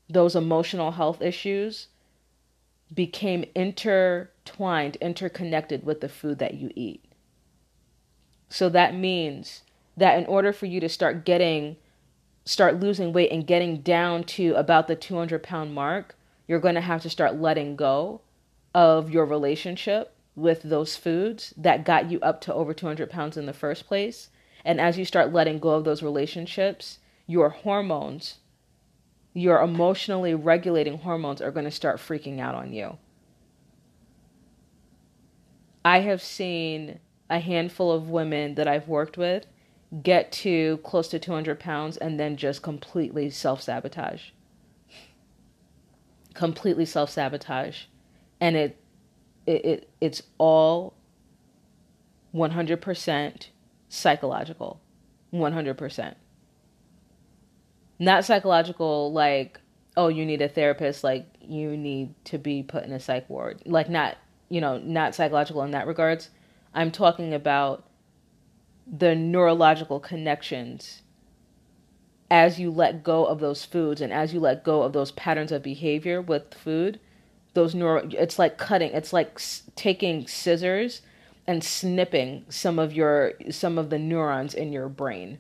those 0.10 0.36
emotional 0.36 0.92
health 0.92 1.22
issues 1.22 1.88
became 2.94 3.44
intertwined 3.54 4.96
interconnected 4.98 5.86
with 5.86 6.00
the 6.00 6.08
food 6.08 6.40
that 6.40 6.54
you 6.54 6.72
eat. 6.76 7.04
So 8.48 8.70
that 8.70 8.96
means 8.96 9.64
that 9.98 10.18
in 10.18 10.26
order 10.28 10.54
for 10.54 10.68
you 10.68 10.80
to 10.80 10.88
start 10.88 11.26
getting 11.26 11.76
start 12.46 12.80
losing 12.80 13.12
weight 13.12 13.32
and 13.32 13.46
getting 13.46 13.82
down 13.82 14.24
to 14.24 14.54
about 14.54 14.88
the 14.88 14.96
200 14.96 15.44
pound 15.44 15.74
mark 15.74 16.16
you're 16.48 16.60
going 16.60 16.76
to 16.76 16.82
have 16.82 17.02
to 17.02 17.10
start 17.10 17.36
letting 17.36 17.76
go 17.76 18.22
of 18.74 19.10
your 19.10 19.26
relationship 19.26 20.16
with 20.36 20.62
those 20.64 20.96
foods 20.96 21.54
that 21.58 21.84
got 21.84 22.10
you 22.10 22.20
up 22.22 22.40
to 22.40 22.54
over 22.54 22.74
200 22.74 23.10
pounds 23.10 23.36
in 23.36 23.48
the 23.48 23.54
first 23.54 23.88
place. 23.88 24.30
And 24.64 24.80
as 24.80 24.98
you 24.98 25.04
start 25.04 25.34
letting 25.34 25.60
go 25.60 25.72
of 25.72 25.84
those 25.84 26.04
relationships 26.04 27.00
your 27.28 27.50
hormones 27.50 28.38
your 29.34 29.62
emotionally 29.62 30.34
regulating 30.34 30.98
hormones 30.98 31.42
are 31.42 31.52
going 31.52 31.66
to 31.66 31.72
start 31.72 31.98
freaking 31.98 32.40
out 32.40 32.56
on 32.56 32.74
you. 32.74 32.98
I 35.86 36.00
have 36.00 36.24
seen 36.24 37.00
a 37.30 37.40
handful 37.40 37.92
of 37.92 38.10
women 38.10 38.56
that 38.56 38.68
i've 38.68 38.88
worked 38.88 39.18
with 39.18 39.46
get 40.04 40.32
to 40.32 40.78
close 40.78 41.08
to 41.10 41.20
200 41.20 41.60
pounds 41.60 41.98
and 41.98 42.20
then 42.20 42.38
just 42.38 42.62
completely 42.62 43.30
self 43.30 43.62
sabotage. 43.62 44.30
Completely 46.34 46.86
self 46.86 47.10
sabotage. 47.10 47.84
And 48.40 48.56
it, 48.56 48.78
it, 49.46 49.66
it, 49.66 49.90
it's 50.02 50.22
all 50.38 50.94
100% 52.34 53.48
psychological 53.90 54.82
100% 55.34 56.16
not 58.00 58.26
psychological 58.26 59.12
like 59.12 59.60
oh 59.96 60.08
you 60.08 60.26
need 60.26 60.42
a 60.42 60.48
therapist 60.48 61.04
like 61.04 61.26
you 61.42 61.76
need 61.76 62.14
to 62.26 62.38
be 62.38 62.62
put 62.62 62.84
in 62.84 62.92
a 62.92 63.00
psych 63.00 63.28
ward 63.30 63.62
like 63.66 63.90
not 63.90 64.18
you 64.50 64.62
know 64.62 64.78
not 64.78 65.16
psychological 65.16 65.64
in 65.64 65.72
that 65.72 65.88
regards 65.88 66.30
i'm 66.74 66.92
talking 66.92 67.34
about 67.34 67.87
the 68.90 69.16
neurological 69.16 70.00
connections 70.00 71.02
as 72.30 72.60
you 72.60 72.72
let 72.72 73.04
go 73.04 73.26
of 73.26 73.40
those 73.40 73.66
foods 73.66 74.02
and 74.02 74.12
as 74.12 74.34
you 74.34 74.40
let 74.40 74.64
go 74.64 74.84
of 74.84 74.94
those 74.94 75.12
patterns 75.12 75.52
of 75.52 75.64
behavior 75.64 76.22
with 76.22 76.54
food 76.54 77.00
those 77.54 77.74
neuro 77.74 78.08
it's 78.12 78.38
like 78.38 78.58
cutting 78.58 78.92
it's 78.92 79.12
like 79.12 79.42
taking 79.76 80.28
scissors 80.28 81.02
and 81.48 81.64
snipping 81.64 82.46
some 82.50 82.78
of 82.78 82.92
your 82.92 83.34
some 83.50 83.78
of 83.78 83.90
the 83.90 83.98
neurons 83.98 84.54
in 84.54 84.74
your 84.74 84.90
brain. 84.90 85.40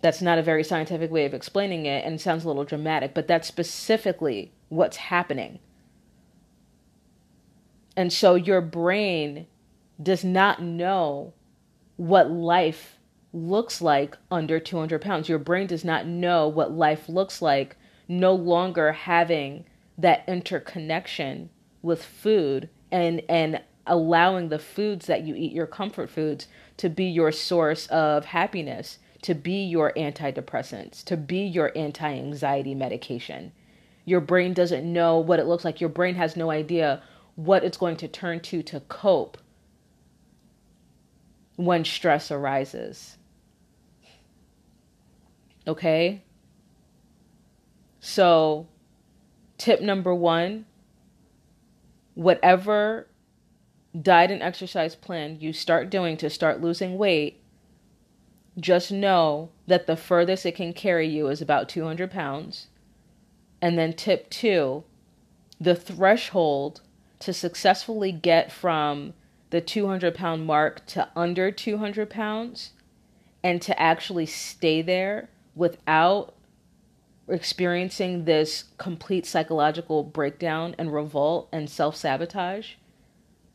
That's 0.00 0.22
not 0.22 0.38
a 0.38 0.42
very 0.42 0.64
scientific 0.64 1.10
way 1.10 1.26
of 1.26 1.34
explaining 1.34 1.84
it 1.84 2.04
and 2.04 2.14
it 2.14 2.20
sounds 2.20 2.44
a 2.44 2.48
little 2.48 2.64
dramatic 2.64 3.12
but 3.12 3.28
that's 3.28 3.46
specifically 3.46 4.52
what's 4.70 4.96
happening. 4.96 5.58
And 7.94 8.12
so 8.12 8.34
your 8.34 8.60
brain 8.60 9.46
does 10.02 10.24
not 10.24 10.62
know 10.62 11.34
what 11.96 12.30
life 12.30 12.98
looks 13.32 13.80
like 13.80 14.16
under 14.30 14.58
200 14.58 15.00
pounds. 15.00 15.28
Your 15.28 15.38
brain 15.38 15.66
does 15.66 15.84
not 15.84 16.06
know 16.06 16.48
what 16.48 16.72
life 16.72 17.08
looks 17.08 17.42
like 17.42 17.76
no 18.08 18.34
longer 18.34 18.92
having 18.92 19.64
that 19.98 20.24
interconnection 20.28 21.50
with 21.82 22.04
food 22.04 22.68
and 22.90 23.22
and 23.28 23.60
allowing 23.86 24.48
the 24.48 24.58
foods 24.58 25.06
that 25.06 25.22
you 25.22 25.34
eat 25.34 25.52
your 25.52 25.66
comfort 25.66 26.10
foods 26.10 26.48
to 26.76 26.88
be 26.88 27.04
your 27.04 27.32
source 27.32 27.86
of 27.86 28.24
happiness 28.26 28.98
to 29.22 29.34
be 29.34 29.64
your 29.64 29.92
antidepressants 29.96 31.04
to 31.04 31.16
be 31.16 31.38
your 31.38 31.72
anti-anxiety 31.76 32.74
medication 32.74 33.52
your 34.04 34.20
brain 34.20 34.52
doesn't 34.52 34.90
know 34.92 35.18
what 35.18 35.38
it 35.38 35.46
looks 35.46 35.64
like 35.64 35.80
your 35.80 35.90
brain 35.90 36.14
has 36.14 36.36
no 36.36 36.50
idea 36.50 37.02
what 37.36 37.64
it's 37.64 37.78
going 37.78 37.96
to 37.96 38.08
turn 38.08 38.40
to 38.40 38.62
to 38.62 38.80
cope 38.80 39.38
when 41.56 41.84
stress 41.84 42.30
arises 42.30 43.16
okay 45.66 46.22
so 48.00 48.66
tip 49.58 49.80
number 49.80 50.14
one 50.14 50.64
whatever 52.14 53.08
diet 54.02 54.30
and 54.30 54.42
exercise 54.42 54.94
plan 54.94 55.38
you 55.40 55.52
start 55.52 55.90
doing 55.90 56.16
to 56.16 56.30
start 56.30 56.60
losing 56.60 56.98
weight, 56.98 57.40
just 58.58 58.90
know 58.90 59.50
that 59.66 59.86
the 59.86 59.96
furthest 59.96 60.46
it 60.46 60.56
can 60.56 60.72
carry 60.72 61.06
you 61.06 61.28
is 61.28 61.42
about 61.42 61.68
200 61.68 62.10
pounds. 62.10 62.68
And 63.60 63.78
then 63.78 63.92
tip 63.92 64.30
two, 64.30 64.84
the 65.60 65.74
threshold 65.74 66.80
to 67.20 67.32
successfully 67.32 68.12
get 68.12 68.52
from 68.52 69.14
the 69.50 69.60
200 69.60 70.14
pound 70.14 70.46
mark 70.46 70.84
to 70.86 71.08
under 71.14 71.50
200 71.50 72.10
pounds 72.10 72.70
and 73.42 73.62
to 73.62 73.80
actually 73.80 74.26
stay 74.26 74.82
there 74.82 75.28
without 75.54 76.34
experiencing 77.28 78.24
this 78.24 78.64
complete 78.78 79.26
psychological 79.26 80.02
breakdown 80.02 80.74
and 80.78 80.92
revolt 80.92 81.48
and 81.52 81.68
self 81.68 81.96
sabotage 81.96 82.74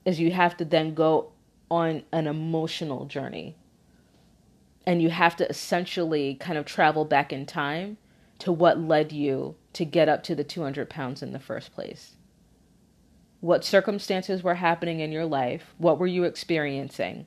is 0.06 0.20
you 0.20 0.32
have 0.32 0.58
to 0.58 0.66
then 0.66 0.94
go 0.94 1.32
on 1.70 2.04
an 2.12 2.28
emotional 2.28 3.06
journey. 3.06 3.56
And 4.86 5.02
you 5.02 5.10
have 5.10 5.36
to 5.38 5.48
essentially 5.48 6.36
kind 6.36 6.58
of 6.58 6.66
travel 6.66 7.06
back 7.06 7.32
in 7.32 7.46
time 7.46 7.98
to 8.40 8.52
what 8.52 8.80
led 8.80 9.12
you 9.12 9.56
to 9.74 9.86
get 9.86 10.10
up 10.10 10.24
to 10.24 10.36
the 10.36 10.44
200 10.44 10.90
pounds 10.90 11.22
in 11.22 11.32
the 11.32 11.40
first 11.40 11.72
place. 11.72 12.16
What 13.42 13.66
circumstances 13.66 14.44
were 14.44 14.56
happening 14.56 15.00
in 15.00 15.12
your 15.12 15.26
life? 15.26 15.74
What 15.80 15.98
were 15.98 16.08
you 16.08 16.24
experiencing? 16.26 17.26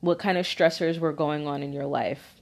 What 0.00 0.18
kind 0.18 0.38
of 0.38 0.46
stressors 0.46 0.98
were 0.98 1.12
going 1.12 1.46
on 1.46 1.62
in 1.62 1.74
your 1.74 1.84
life? 1.84 2.40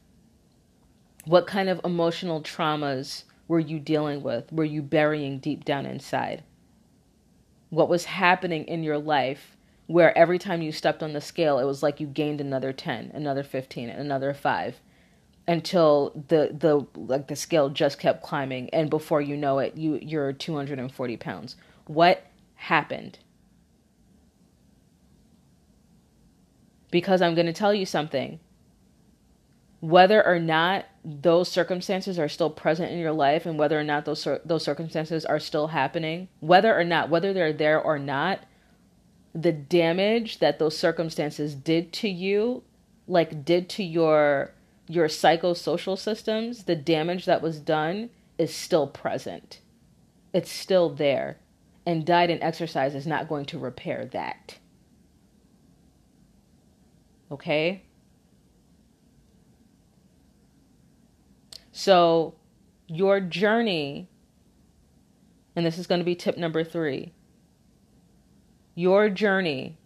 What 1.25 1.49
kind 1.49 1.69
of 1.69 1.81
emotional 1.85 2.41
traumas 2.41 3.25
were 3.49 3.59
you 3.59 3.81
dealing 3.81 4.23
with? 4.23 4.53
Were 4.53 4.65
you 4.65 4.81
burying 4.81 5.41
deep 5.41 5.65
down 5.65 5.87
inside? 5.87 6.45
What 7.69 7.89
was 7.89 8.05
happening 8.05 8.65
in 8.65 8.85
your 8.85 8.99
life 8.99 9.57
where 9.89 10.17
every 10.17 10.39
time 10.39 10.63
you 10.63 10.71
stepped 10.71 11.03
on 11.03 11.15
the 11.15 11.21
scale, 11.21 11.59
it 11.59 11.65
was 11.65 11.83
like 11.83 11.99
you 11.99 12.07
gained 12.07 12.41
another 12.41 12.73
10, 12.73 13.11
another 13.13 13.43
15, 13.43 13.91
another 13.91 14.33
5 14.33 14.81
until 15.49 16.13
the 16.29 16.55
the 16.57 16.87
like 16.95 17.27
the 17.27 17.35
scale 17.35 17.69
just 17.71 17.99
kept 17.99 18.23
climbing 18.23 18.71
and 18.71 18.89
before 18.89 19.21
you 19.21 19.37
know 19.37 19.59
it 19.59 19.77
you 19.77 19.99
you're 20.01 20.33
240 20.33 21.17
pounds 21.17 21.57
what 21.91 22.25
happened. 22.55 23.19
Because 26.93 27.21
i'm 27.21 27.35
going 27.35 27.47
to 27.47 27.53
tell 27.53 27.75
you 27.75 27.85
something. 27.85 28.39
Whether 29.81 30.25
or 30.25 30.39
not 30.39 30.85
those 31.05 31.49
circumstances 31.49 32.19
are 32.19 32.29
still 32.29 32.51
present 32.51 32.93
in 32.93 32.99
your 32.99 33.13
life 33.13 33.45
and 33.45 33.59
whether 33.59 33.81
or 33.81 33.83
not 33.83 34.05
those 34.05 34.27
those 34.45 34.63
circumstances 34.63 35.25
are 35.25 35.41
still 35.41 35.69
happening 35.69 36.29
whether 36.41 36.79
or 36.79 36.85
not 36.85 37.09
whether 37.09 37.33
they're 37.33 37.55
there 37.55 37.81
or 37.81 37.99
not 37.99 38.41
the 39.35 39.53
damage 39.53 40.39
that 40.41 40.59
those 40.59 40.77
circumstances 40.77 41.55
did 41.55 41.91
to 41.95 42.09
you 42.09 42.63
like 43.07 43.43
did 43.47 43.71
to 43.71 43.83
your 43.83 44.53
your 44.87 45.09
psychosocial 45.09 45.99
systems 45.99 46.65
the 46.65 46.77
damage 46.77 47.25
that 47.25 47.41
was 47.41 47.59
done 47.59 48.11
is 48.37 48.55
still 48.55 48.87
present. 48.87 49.61
It's 50.35 50.53
still 50.53 50.91
there 50.91 51.39
and 51.87 52.05
diet 52.05 52.31
and 52.31 52.43
exercise 52.43 52.95
is 52.95 53.07
not 53.07 53.29
going 53.29 53.47
to 53.47 53.59
repair 53.59 54.07
that. 54.13 54.59
Okay? 57.31 57.83
So, 61.73 62.35
your 62.87 63.21
journey, 63.21 64.09
and 65.57 65.65
this 65.65 65.79
is 65.79 65.87
going 65.87 66.01
to 66.01 66.05
be 66.05 66.15
tip 66.15 66.37
number 66.37 66.65
three 66.65 67.13
your 68.75 69.11
journey 69.11 69.77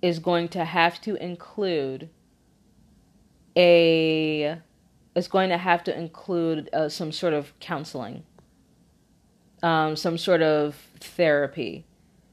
is 0.00 0.18
going 0.18 0.48
to 0.48 0.64
have 0.64 1.00
to 1.00 1.14
include 1.16 2.08
a 3.56 4.58
is 5.14 5.28
going 5.28 5.50
to 5.50 5.58
have 5.58 5.84
to 5.84 5.96
include 5.96 6.70
uh, 6.72 6.88
some 6.88 7.12
sort 7.12 7.34
of 7.34 7.52
counseling 7.60 8.24
um, 9.62 9.96
some 9.96 10.18
sort 10.18 10.42
of 10.42 10.74
therapy 11.00 11.84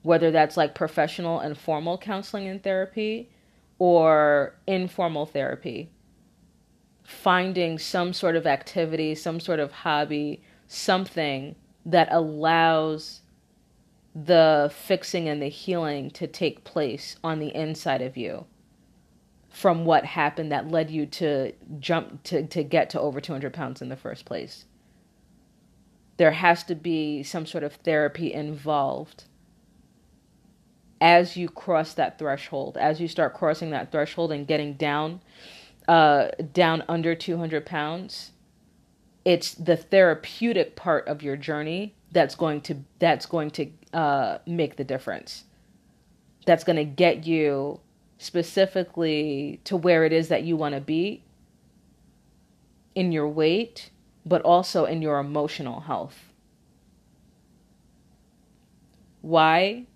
whether 0.02 0.32
that's 0.32 0.56
like 0.56 0.74
professional 0.76 1.40
and 1.40 1.58
formal 1.58 1.98
counseling 1.98 2.48
and 2.48 2.64
therapy 2.64 3.30
or 3.78 4.56
informal 4.68 5.26
therapy 5.26 5.90
finding 7.04 7.80
some 7.80 8.14
sort 8.14 8.36
of 8.36 8.46
activity, 8.46 9.16
some 9.16 9.40
sort 9.40 9.60
of 9.60 9.72
hobby, 9.72 10.40
something 10.68 11.56
that 11.84 12.08
allows 12.12 13.22
the 14.14 14.72
fixing 14.74 15.28
and 15.28 15.42
the 15.42 15.50
healing 15.50 16.12
to 16.12 16.28
take 16.28 16.64
place 16.64 17.16
on 17.24 17.40
the 17.40 17.54
inside 17.56 18.02
of 18.02 18.16
you 18.16 18.46
from 19.50 19.86
what 19.86 20.06
happened 20.06 20.52
that 20.52 20.70
led 20.70 20.92
you 20.92 21.08
to 21.08 21.52
jump 21.80 22.22
to, 22.22 22.46
to 22.46 22.64
get 22.64 22.92
to 22.92 23.00
over 23.00 23.20
200 23.20 23.52
pounds 23.54 23.82
in 23.82 23.90
the 23.90 23.96
first 23.96 24.26
place. 24.26 24.66
There 26.20 26.32
has 26.32 26.66
to 26.66 26.76
be 26.76 27.24
some 27.24 27.46
sort 27.46 27.64
of 27.64 27.76
therapy 27.76 28.34
involved 28.34 29.24
as 31.00 31.38
you 31.38 31.48
cross 31.48 31.94
that 31.94 32.20
threshold, 32.20 32.76
as 32.76 33.00
you 33.00 33.08
start 33.08 33.34
crossing 33.34 33.70
that 33.70 33.90
threshold 33.90 34.34
and 34.34 34.46
getting 34.46 34.74
down 34.74 35.22
uh, 35.88 36.28
down 36.52 36.84
under 36.90 37.16
200 37.16 37.66
pounds, 37.66 38.32
it's 39.24 39.54
the 39.54 39.78
therapeutic 39.78 40.76
part 40.76 41.08
of 41.08 41.24
your 41.24 41.38
journey 41.38 41.96
that's 42.12 42.36
going 42.36 42.60
to 42.64 42.76
that's 43.00 43.26
going 43.26 43.50
to 43.52 43.72
uh, 43.94 44.40
make 44.46 44.76
the 44.76 44.84
difference. 44.84 45.46
That's 46.46 46.66
going 46.66 46.76
to 46.76 46.84
get 46.84 47.26
you 47.26 47.80
specifically 48.18 49.62
to 49.64 49.78
where 49.78 50.04
it 50.04 50.12
is 50.12 50.28
that 50.28 50.44
you 50.44 50.58
want 50.58 50.76
to 50.76 50.82
be 50.82 51.24
in 52.94 53.14
your 53.14 53.30
weight, 53.30 53.90
but 54.30 54.42
also 54.44 54.86
in 54.86 55.02
your 55.02 55.20
emotional 55.20 55.82
health. 55.82 56.32
Why? 59.22 59.88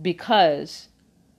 Because 0.00 0.88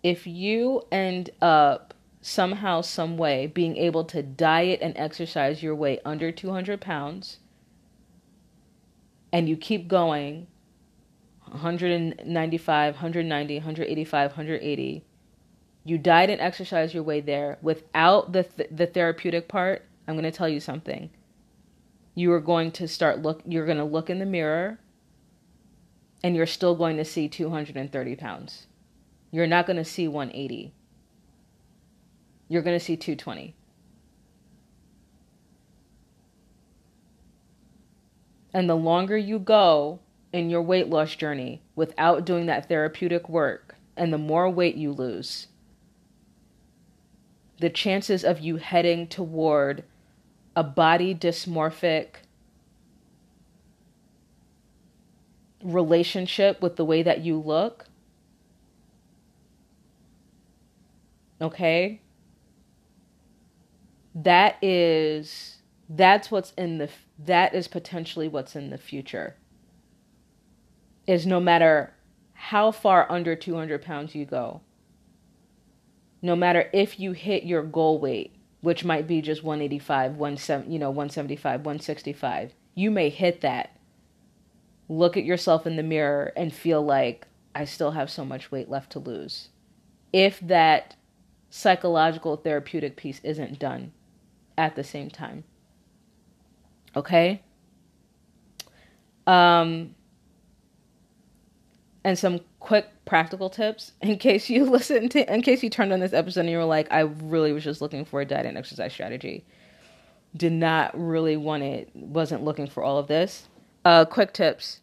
if 0.03 0.27
you 0.27 0.83
end 0.91 1.31
up 1.41 1.93
somehow, 2.21 2.81
some 2.81 3.17
way, 3.17 3.47
being 3.47 3.77
able 3.77 4.03
to 4.03 4.21
diet 4.21 4.79
and 4.81 4.95
exercise 4.97 5.63
your 5.63 5.75
way 5.75 5.99
under 6.05 6.31
200 6.31 6.81
pounds, 6.81 7.39
and 9.31 9.47
you 9.47 9.57
keep 9.57 9.87
going 9.87 10.47
195, 11.49 12.93
190, 12.95 13.55
185, 13.55 14.31
180, 14.31 15.05
You 15.83 15.97
diet 15.97 16.29
and 16.29 16.41
exercise 16.41 16.93
your 16.93 17.03
way 17.03 17.21
there 17.21 17.57
without 17.61 18.31
the 18.33 18.43
th- 18.43 18.69
the 18.71 18.87
therapeutic 18.87 19.47
part. 19.47 19.85
I'm 20.07 20.15
going 20.15 20.23
to 20.23 20.31
tell 20.31 20.49
you 20.49 20.59
something. 20.59 21.09
You 22.15 22.31
are 22.31 22.39
going 22.39 22.71
to 22.71 22.87
start 22.87 23.21
look. 23.21 23.41
You're 23.45 23.65
going 23.65 23.77
to 23.77 23.83
look 23.83 24.09
in 24.09 24.19
the 24.19 24.25
mirror, 24.25 24.79
and 26.23 26.35
you're 26.35 26.45
still 26.45 26.73
going 26.73 26.95
to 26.97 27.05
see 27.05 27.27
230 27.27 28.15
pounds. 28.15 28.67
You're 29.31 29.45
not 29.47 29.67
going 29.67 29.77
to 29.77 29.85
see 29.85 30.07
180. 30.07 30.73
You're 32.47 32.61
going 32.61 32.79
to 32.79 32.83
see 32.83 32.95
220. 32.95 33.53
And 38.53 38.69
the 38.69 38.75
longer 38.75 39.17
you 39.17 39.37
go 39.37 39.99
in 40.31 40.49
your 40.49 40.61
weight 40.61 40.87
loss 40.87 41.13
journey 41.15 41.61
without 41.75 42.25
doing 42.25 42.45
that 42.45 42.69
therapeutic 42.69 43.27
work, 43.27 43.75
and 43.97 44.13
the 44.13 44.17
more 44.17 44.49
weight 44.49 44.75
you 44.75 44.93
lose, 44.93 45.47
the 47.59 47.69
chances 47.69 48.23
of 48.23 48.39
you 48.39 48.55
heading 48.55 49.07
toward 49.07 49.83
a 50.55 50.63
body 50.63 51.13
dysmorphic 51.13 52.07
relationship 55.63 56.61
with 56.61 56.75
the 56.75 56.85
way 56.85 57.03
that 57.03 57.21
you 57.21 57.37
look, 57.39 57.85
okay, 61.41 62.01
that 64.13 64.57
is 64.61 65.57
that's 65.89 66.31
what's 66.31 66.51
in 66.51 66.77
the 66.77 66.89
that 67.19 67.53
is 67.53 67.67
potentially 67.67 68.27
what's 68.27 68.55
in 68.55 68.69
the 68.69 68.77
future. 68.77 69.35
Is 71.05 71.25
no 71.25 71.39
matter 71.39 71.93
how 72.33 72.71
far 72.71 73.11
under 73.11 73.35
200 73.35 73.81
pounds 73.81 74.15
you 74.15 74.25
go 74.25 74.61
no 76.25 76.35
matter 76.35 76.69
if 76.73 76.99
you 76.99 77.11
hit 77.11 77.43
your 77.43 77.61
goal 77.61 77.99
weight 77.99 78.34
which 78.65 78.83
might 78.83 79.07
be 79.07 79.21
just 79.21 79.43
185 79.43 80.11
170 80.11 80.71
you 80.71 80.79
know 80.79 80.89
175 80.89 81.61
165 81.61 82.53
you 82.73 82.91
may 82.91 83.09
hit 83.09 83.41
that 83.41 83.77
look 84.89 85.15
at 85.15 85.23
yourself 85.23 85.65
in 85.65 85.75
the 85.75 85.83
mirror 85.83 86.33
and 86.35 86.53
feel 86.53 86.81
like 86.83 87.27
i 87.53 87.63
still 87.63 87.91
have 87.91 88.09
so 88.09 88.25
much 88.25 88.51
weight 88.51 88.69
left 88.69 88.91
to 88.91 88.99
lose 88.99 89.49
if 90.11 90.39
that 90.39 90.95
psychological 91.49 92.35
therapeutic 92.35 92.97
piece 92.97 93.21
isn't 93.23 93.57
done 93.59 93.93
at 94.57 94.75
the 94.75 94.83
same 94.83 95.09
time. 95.09 95.43
Okay? 96.95 97.41
Um 99.27 99.95
and 102.05 102.17
some 102.17 102.39
quick 102.61 102.87
practical 103.03 103.49
tips 103.49 103.91
in 104.01 104.17
case 104.19 104.49
you 104.49 104.63
listen 104.63 105.09
to 105.09 105.33
in 105.33 105.41
case 105.41 105.61
you 105.61 105.69
turned 105.69 105.91
on 105.91 105.99
this 105.99 106.13
episode 106.13 106.41
and 106.41 106.49
you 106.49 106.57
were 106.57 106.63
like 106.63 106.87
I 106.91 107.01
really 107.01 107.51
was 107.51 107.65
just 107.65 107.81
looking 107.81 108.05
for 108.05 108.21
a 108.21 108.25
diet 108.25 108.45
and 108.45 108.57
exercise 108.57 108.93
strategy. 108.93 109.45
Did 110.37 110.53
not 110.53 110.91
really 110.97 111.35
want 111.35 111.63
it, 111.63 111.89
wasn't 111.93 112.43
looking 112.43 112.67
for 112.67 112.83
all 112.83 112.97
of 112.97 113.07
this. 113.07 113.47
Uh 113.83 114.05
quick 114.05 114.31
tips. 114.31 114.79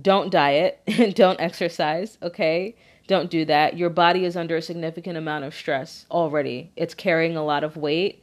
Don't 0.00 0.30
diet 0.30 0.82
and 0.86 1.14
don't 1.14 1.40
exercise, 1.40 2.18
okay? 2.22 2.76
Don't 3.06 3.30
do 3.30 3.44
that. 3.46 3.78
Your 3.78 3.90
body 3.90 4.24
is 4.24 4.36
under 4.36 4.56
a 4.56 4.62
significant 4.62 5.16
amount 5.16 5.44
of 5.44 5.54
stress 5.54 6.06
already. 6.10 6.72
It's 6.76 6.94
carrying 6.94 7.36
a 7.36 7.44
lot 7.44 7.64
of 7.64 7.76
weight 7.76 8.22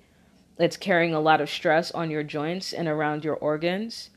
it's 0.60 0.76
carrying 0.76 1.14
a 1.14 1.22
lot 1.22 1.40
of 1.40 1.50
stress 1.50 1.90
on 1.92 2.12
your 2.12 2.22
joints 2.22 2.74
and 2.74 2.90
around 2.90 3.24
your 3.24 3.36
organs. 3.36 4.10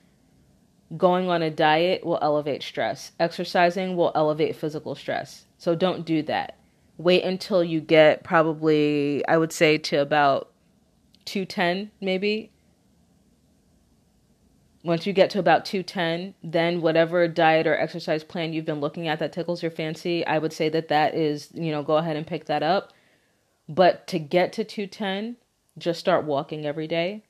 Going 0.97 1.31
on 1.31 1.43
a 1.43 1.51
diet 1.51 2.05
will 2.05 2.19
elevate 2.21 2.63
stress. 2.63 3.13
Exercising 3.19 3.97
will 3.97 4.13
elevate 4.15 4.57
physical 4.57 4.95
stress. 4.95 5.47
So 5.57 5.75
don't 5.75 6.05
do 6.05 6.23
that. 6.25 6.59
Wait 6.99 7.25
until 7.25 7.65
you 7.65 7.81
get 7.81 8.23
probably, 8.23 9.27
I 9.27 9.39
would 9.39 9.53
say, 9.53 9.79
to 9.79 10.03
about 10.03 10.51
210 11.25 11.91
maybe. 12.01 12.51
Once 14.85 15.07
you 15.07 15.13
get 15.13 15.31
to 15.31 15.39
about 15.39 15.65
210, 15.65 16.35
then 16.43 16.81
whatever 16.83 17.27
diet 17.29 17.67
or 17.67 17.79
exercise 17.79 18.25
plan 18.25 18.53
you've 18.53 18.65
been 18.65 18.81
looking 18.81 19.07
at 19.07 19.21
that 19.21 19.33
tickles 19.33 19.63
your 19.63 19.71
fancy, 19.71 20.27
I 20.27 20.39
would 20.39 20.53
say 20.53 20.69
that 20.69 20.89
that 20.89 21.15
is, 21.15 21.49
you 21.55 21.71
know, 21.71 21.83
go 21.83 21.97
ahead 21.97 22.17
and 22.17 22.27
pick 22.27 22.47
that 22.47 22.65
up. 22.65 22.93
But 23.69 24.07
to 24.09 24.19
get 24.19 24.53
to 24.55 24.65
210, 24.65 25.37
just 25.79 26.01
start 26.01 26.25
walking 26.25 26.67
every 26.67 26.89
day 26.89 27.23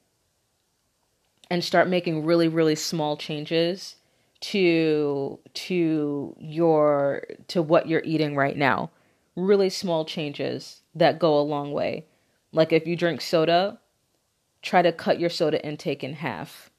and 1.53 1.63
start 1.63 1.87
making 1.87 2.25
really 2.25 2.49
really 2.49 2.75
small 2.75 3.15
changes 3.15 3.97
to 4.41 5.39
to 5.53 6.35
your 6.41 7.25
to 7.47 7.61
what 7.61 7.87
you're 7.87 8.03
eating 8.07 8.35
right 8.35 8.57
now. 8.57 8.91
Really 9.37 9.69
small 9.69 10.07
changes 10.07 10.81
that 10.95 11.19
go 11.19 11.39
a 11.39 11.43
long 11.43 11.73
way. 11.73 12.07
Like 12.53 12.73
if 12.73 12.87
you 12.87 12.97
drink 12.97 13.21
soda 13.21 13.79
try 14.63 14.81
to 14.81 14.93
cut 14.93 15.21
your 15.21 15.29
soda 15.29 15.63
intake 15.63 16.03
in 16.03 16.15
half. 16.15 16.71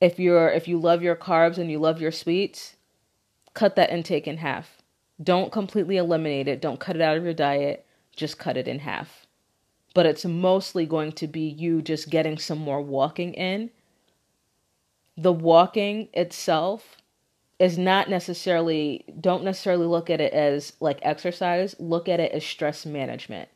If 0.00 0.18
you're 0.18 0.48
if 0.48 0.66
you 0.66 0.78
love 0.78 1.02
your 1.02 1.14
carbs 1.14 1.58
and 1.58 1.70
you 1.70 1.78
love 1.78 2.00
your 2.00 2.12
sweets 2.12 2.76
cut 3.52 3.76
that 3.76 3.90
intake 3.90 4.26
in 4.26 4.38
half. 4.38 4.78
Don't 5.22 5.52
completely 5.52 5.98
eliminate 5.98 6.48
it. 6.48 6.62
Don't 6.62 6.80
cut 6.80 6.96
it 6.96 7.02
out 7.02 7.18
of 7.18 7.24
your 7.24 7.34
diet. 7.34 7.84
Just 8.16 8.38
cut 8.38 8.56
it 8.56 8.66
in 8.66 8.78
half 8.78 9.23
but 9.94 10.06
it's 10.06 10.24
mostly 10.24 10.84
going 10.84 11.12
to 11.12 11.28
be 11.28 11.40
you 11.40 11.80
just 11.80 12.10
getting 12.10 12.36
some 12.36 12.58
more 12.58 12.82
walking 12.82 13.32
in. 13.34 13.70
The 15.16 15.32
walking 15.32 16.08
itself 16.12 16.96
is 17.60 17.78
not 17.78 18.10
necessarily, 18.10 19.04
don't 19.20 19.44
necessarily 19.44 19.86
look 19.86 20.10
at 20.10 20.20
it 20.20 20.32
as 20.32 20.72
like 20.80 20.98
exercise, 21.02 21.76
look 21.78 22.08
at 22.08 22.18
it 22.18 22.32
as 22.32 22.44
stress 22.44 22.84
management, 22.84 23.48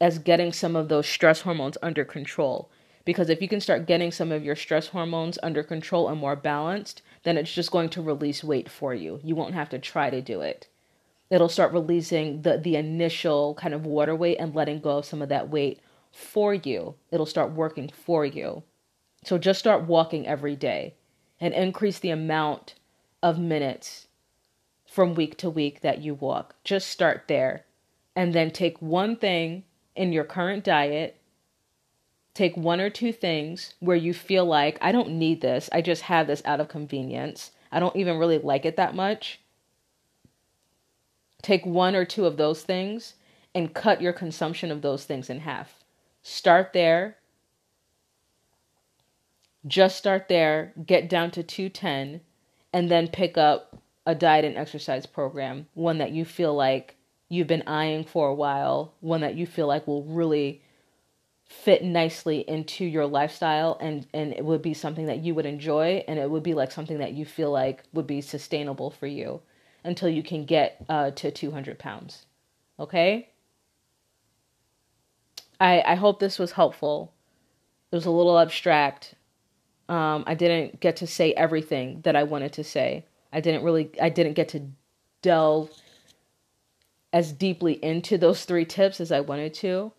as 0.00 0.18
getting 0.18 0.52
some 0.52 0.74
of 0.74 0.88
those 0.88 1.06
stress 1.06 1.42
hormones 1.42 1.78
under 1.80 2.04
control. 2.04 2.70
Because 3.04 3.30
if 3.30 3.40
you 3.40 3.48
can 3.48 3.60
start 3.60 3.86
getting 3.86 4.10
some 4.10 4.32
of 4.32 4.44
your 4.44 4.56
stress 4.56 4.88
hormones 4.88 5.38
under 5.42 5.62
control 5.62 6.08
and 6.08 6.20
more 6.20 6.36
balanced, 6.36 7.00
then 7.22 7.38
it's 7.38 7.54
just 7.54 7.70
going 7.70 7.88
to 7.90 8.02
release 8.02 8.42
weight 8.42 8.68
for 8.68 8.92
you. 8.92 9.20
You 9.22 9.36
won't 9.36 9.54
have 9.54 9.70
to 9.70 9.78
try 9.78 10.10
to 10.10 10.20
do 10.20 10.40
it 10.40 10.68
it'll 11.30 11.48
start 11.48 11.72
releasing 11.72 12.42
the 12.42 12.58
the 12.58 12.76
initial 12.76 13.54
kind 13.54 13.74
of 13.74 13.86
water 13.86 14.14
weight 14.14 14.38
and 14.38 14.54
letting 14.54 14.80
go 14.80 14.98
of 14.98 15.04
some 15.04 15.22
of 15.22 15.28
that 15.28 15.50
weight 15.50 15.80
for 16.12 16.54
you. 16.54 16.94
It'll 17.10 17.26
start 17.26 17.52
working 17.52 17.90
for 17.90 18.24
you. 18.24 18.62
So 19.24 19.38
just 19.38 19.58
start 19.58 19.84
walking 19.84 20.26
every 20.26 20.56
day 20.56 20.94
and 21.40 21.52
increase 21.52 21.98
the 21.98 22.10
amount 22.10 22.74
of 23.22 23.38
minutes 23.38 24.06
from 24.86 25.14
week 25.14 25.36
to 25.38 25.50
week 25.50 25.80
that 25.82 26.00
you 26.00 26.14
walk. 26.14 26.54
Just 26.64 26.88
start 26.88 27.24
there. 27.28 27.64
And 28.16 28.32
then 28.32 28.50
take 28.50 28.80
one 28.80 29.16
thing 29.16 29.64
in 29.94 30.12
your 30.12 30.24
current 30.24 30.64
diet, 30.64 31.20
take 32.34 32.56
one 32.56 32.80
or 32.80 32.90
two 32.90 33.12
things 33.12 33.74
where 33.80 33.96
you 33.96 34.12
feel 34.14 34.44
like, 34.44 34.78
I 34.80 34.90
don't 34.90 35.10
need 35.10 35.40
this. 35.40 35.68
I 35.72 35.82
just 35.82 36.02
have 36.02 36.26
this 36.26 36.42
out 36.44 36.60
of 36.60 36.68
convenience. 36.68 37.52
I 37.70 37.80
don't 37.80 37.94
even 37.94 38.18
really 38.18 38.38
like 38.38 38.64
it 38.64 38.76
that 38.76 38.94
much 38.94 39.40
Take 41.42 41.64
one 41.64 41.94
or 41.94 42.04
two 42.04 42.26
of 42.26 42.36
those 42.36 42.62
things 42.62 43.14
and 43.54 43.74
cut 43.74 44.02
your 44.02 44.12
consumption 44.12 44.70
of 44.70 44.82
those 44.82 45.04
things 45.04 45.30
in 45.30 45.40
half. 45.40 45.84
Start 46.22 46.72
there. 46.72 47.16
Just 49.66 49.98
start 49.98 50.28
there, 50.28 50.72
get 50.86 51.08
down 51.08 51.30
to 51.32 51.42
210, 51.42 52.20
and 52.72 52.90
then 52.90 53.08
pick 53.08 53.36
up 53.36 53.78
a 54.06 54.14
diet 54.14 54.44
and 54.44 54.56
exercise 54.56 55.04
program, 55.04 55.66
one 55.74 55.98
that 55.98 56.12
you 56.12 56.24
feel 56.24 56.54
like 56.54 56.96
you've 57.28 57.46
been 57.46 57.64
eyeing 57.66 58.04
for 58.04 58.28
a 58.28 58.34
while, 58.34 58.94
one 59.00 59.20
that 59.20 59.34
you 59.34 59.46
feel 59.46 59.66
like 59.66 59.86
will 59.86 60.04
really 60.04 60.62
fit 61.44 61.82
nicely 61.82 62.40
into 62.48 62.84
your 62.84 63.06
lifestyle 63.06 63.78
and 63.80 64.06
and 64.12 64.34
it 64.34 64.44
would 64.44 64.60
be 64.60 64.74
something 64.74 65.06
that 65.06 65.20
you 65.20 65.34
would 65.34 65.46
enjoy 65.46 66.04
and 66.06 66.18
it 66.18 66.30
would 66.30 66.42
be 66.42 66.52
like 66.52 66.70
something 66.70 66.98
that 66.98 67.14
you 67.14 67.24
feel 67.24 67.50
like 67.50 67.82
would 67.94 68.06
be 68.06 68.20
sustainable 68.20 68.90
for 68.90 69.06
you 69.06 69.40
until 69.84 70.08
you 70.08 70.22
can 70.22 70.44
get 70.44 70.84
uh, 70.88 71.10
to 71.12 71.30
200 71.30 71.78
pounds. 71.78 72.26
Okay? 72.78 73.30
I, 75.60 75.82
I 75.82 75.94
hope 75.94 76.20
this 76.20 76.38
was 76.38 76.52
helpful. 76.52 77.12
It 77.90 77.96
was 77.96 78.06
a 78.06 78.10
little 78.10 78.38
abstract. 78.38 79.14
Um, 79.88 80.24
I 80.26 80.34
didn't 80.34 80.80
get 80.80 80.96
to 80.96 81.06
say 81.06 81.32
everything 81.32 82.02
that 82.02 82.16
I 82.16 82.22
wanted 82.22 82.52
to 82.54 82.64
say. 82.64 83.04
I 83.32 83.40
didn't 83.40 83.64
really, 83.64 83.90
I 84.00 84.08
didn't 84.08 84.34
get 84.34 84.48
to 84.50 84.62
delve 85.22 85.70
as 87.12 87.32
deeply 87.32 87.82
into 87.82 88.18
those 88.18 88.44
three 88.44 88.64
tips 88.64 89.00
as 89.00 89.10
I 89.10 89.20
wanted 89.20 89.54
to. 89.54 89.92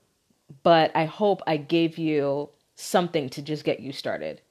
But 0.63 0.91
I 0.95 1.05
hope 1.05 1.41
I 1.45 1.57
gave 1.57 1.97
you 1.97 2.49
something 2.75 3.29
to 3.29 3.41
just 3.41 3.63
get 3.63 3.79
you 3.79 3.91
started. 3.91 4.41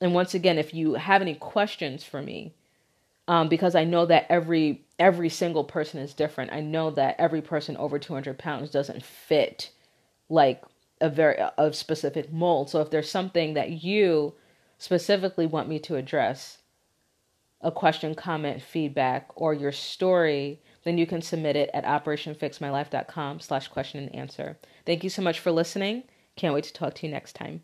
And 0.00 0.14
once 0.14 0.34
again, 0.34 0.58
if 0.58 0.72
you 0.72 0.94
have 0.94 1.22
any 1.22 1.34
questions 1.34 2.04
for 2.04 2.22
me, 2.22 2.54
um, 3.28 3.48
because 3.48 3.74
I 3.74 3.84
know 3.84 4.06
that 4.06 4.26
every 4.28 4.84
every 4.98 5.28
single 5.28 5.62
person 5.62 6.00
is 6.00 6.14
different. 6.14 6.52
I 6.52 6.60
know 6.60 6.90
that 6.90 7.14
every 7.18 7.42
person 7.42 7.76
over 7.76 7.98
200 7.98 8.36
pounds 8.38 8.70
doesn't 8.70 9.04
fit 9.04 9.70
like 10.28 10.64
a 11.00 11.08
very 11.08 11.36
a 11.36 11.72
specific 11.72 12.32
mold. 12.32 12.70
So 12.70 12.80
if 12.80 12.90
there's 12.90 13.10
something 13.10 13.54
that 13.54 13.84
you 13.84 14.34
specifically 14.78 15.46
want 15.46 15.68
me 15.68 15.78
to 15.80 15.96
address, 15.96 16.58
a 17.60 17.70
question, 17.70 18.14
comment, 18.14 18.62
feedback, 18.62 19.28
or 19.34 19.52
your 19.52 19.72
story, 19.72 20.60
then 20.84 20.96
you 20.96 21.06
can 21.06 21.20
submit 21.20 21.56
it 21.56 21.70
at 21.74 21.84
operationfixmylife.com 21.84 23.40
slash 23.40 23.68
question 23.68 24.04
and 24.04 24.14
answer. 24.14 24.58
Thank 24.86 25.04
you 25.04 25.10
so 25.10 25.22
much 25.22 25.40
for 25.40 25.50
listening. 25.50 26.04
Can't 26.36 26.54
wait 26.54 26.64
to 26.64 26.72
talk 26.72 26.94
to 26.94 27.06
you 27.06 27.12
next 27.12 27.34
time. 27.34 27.62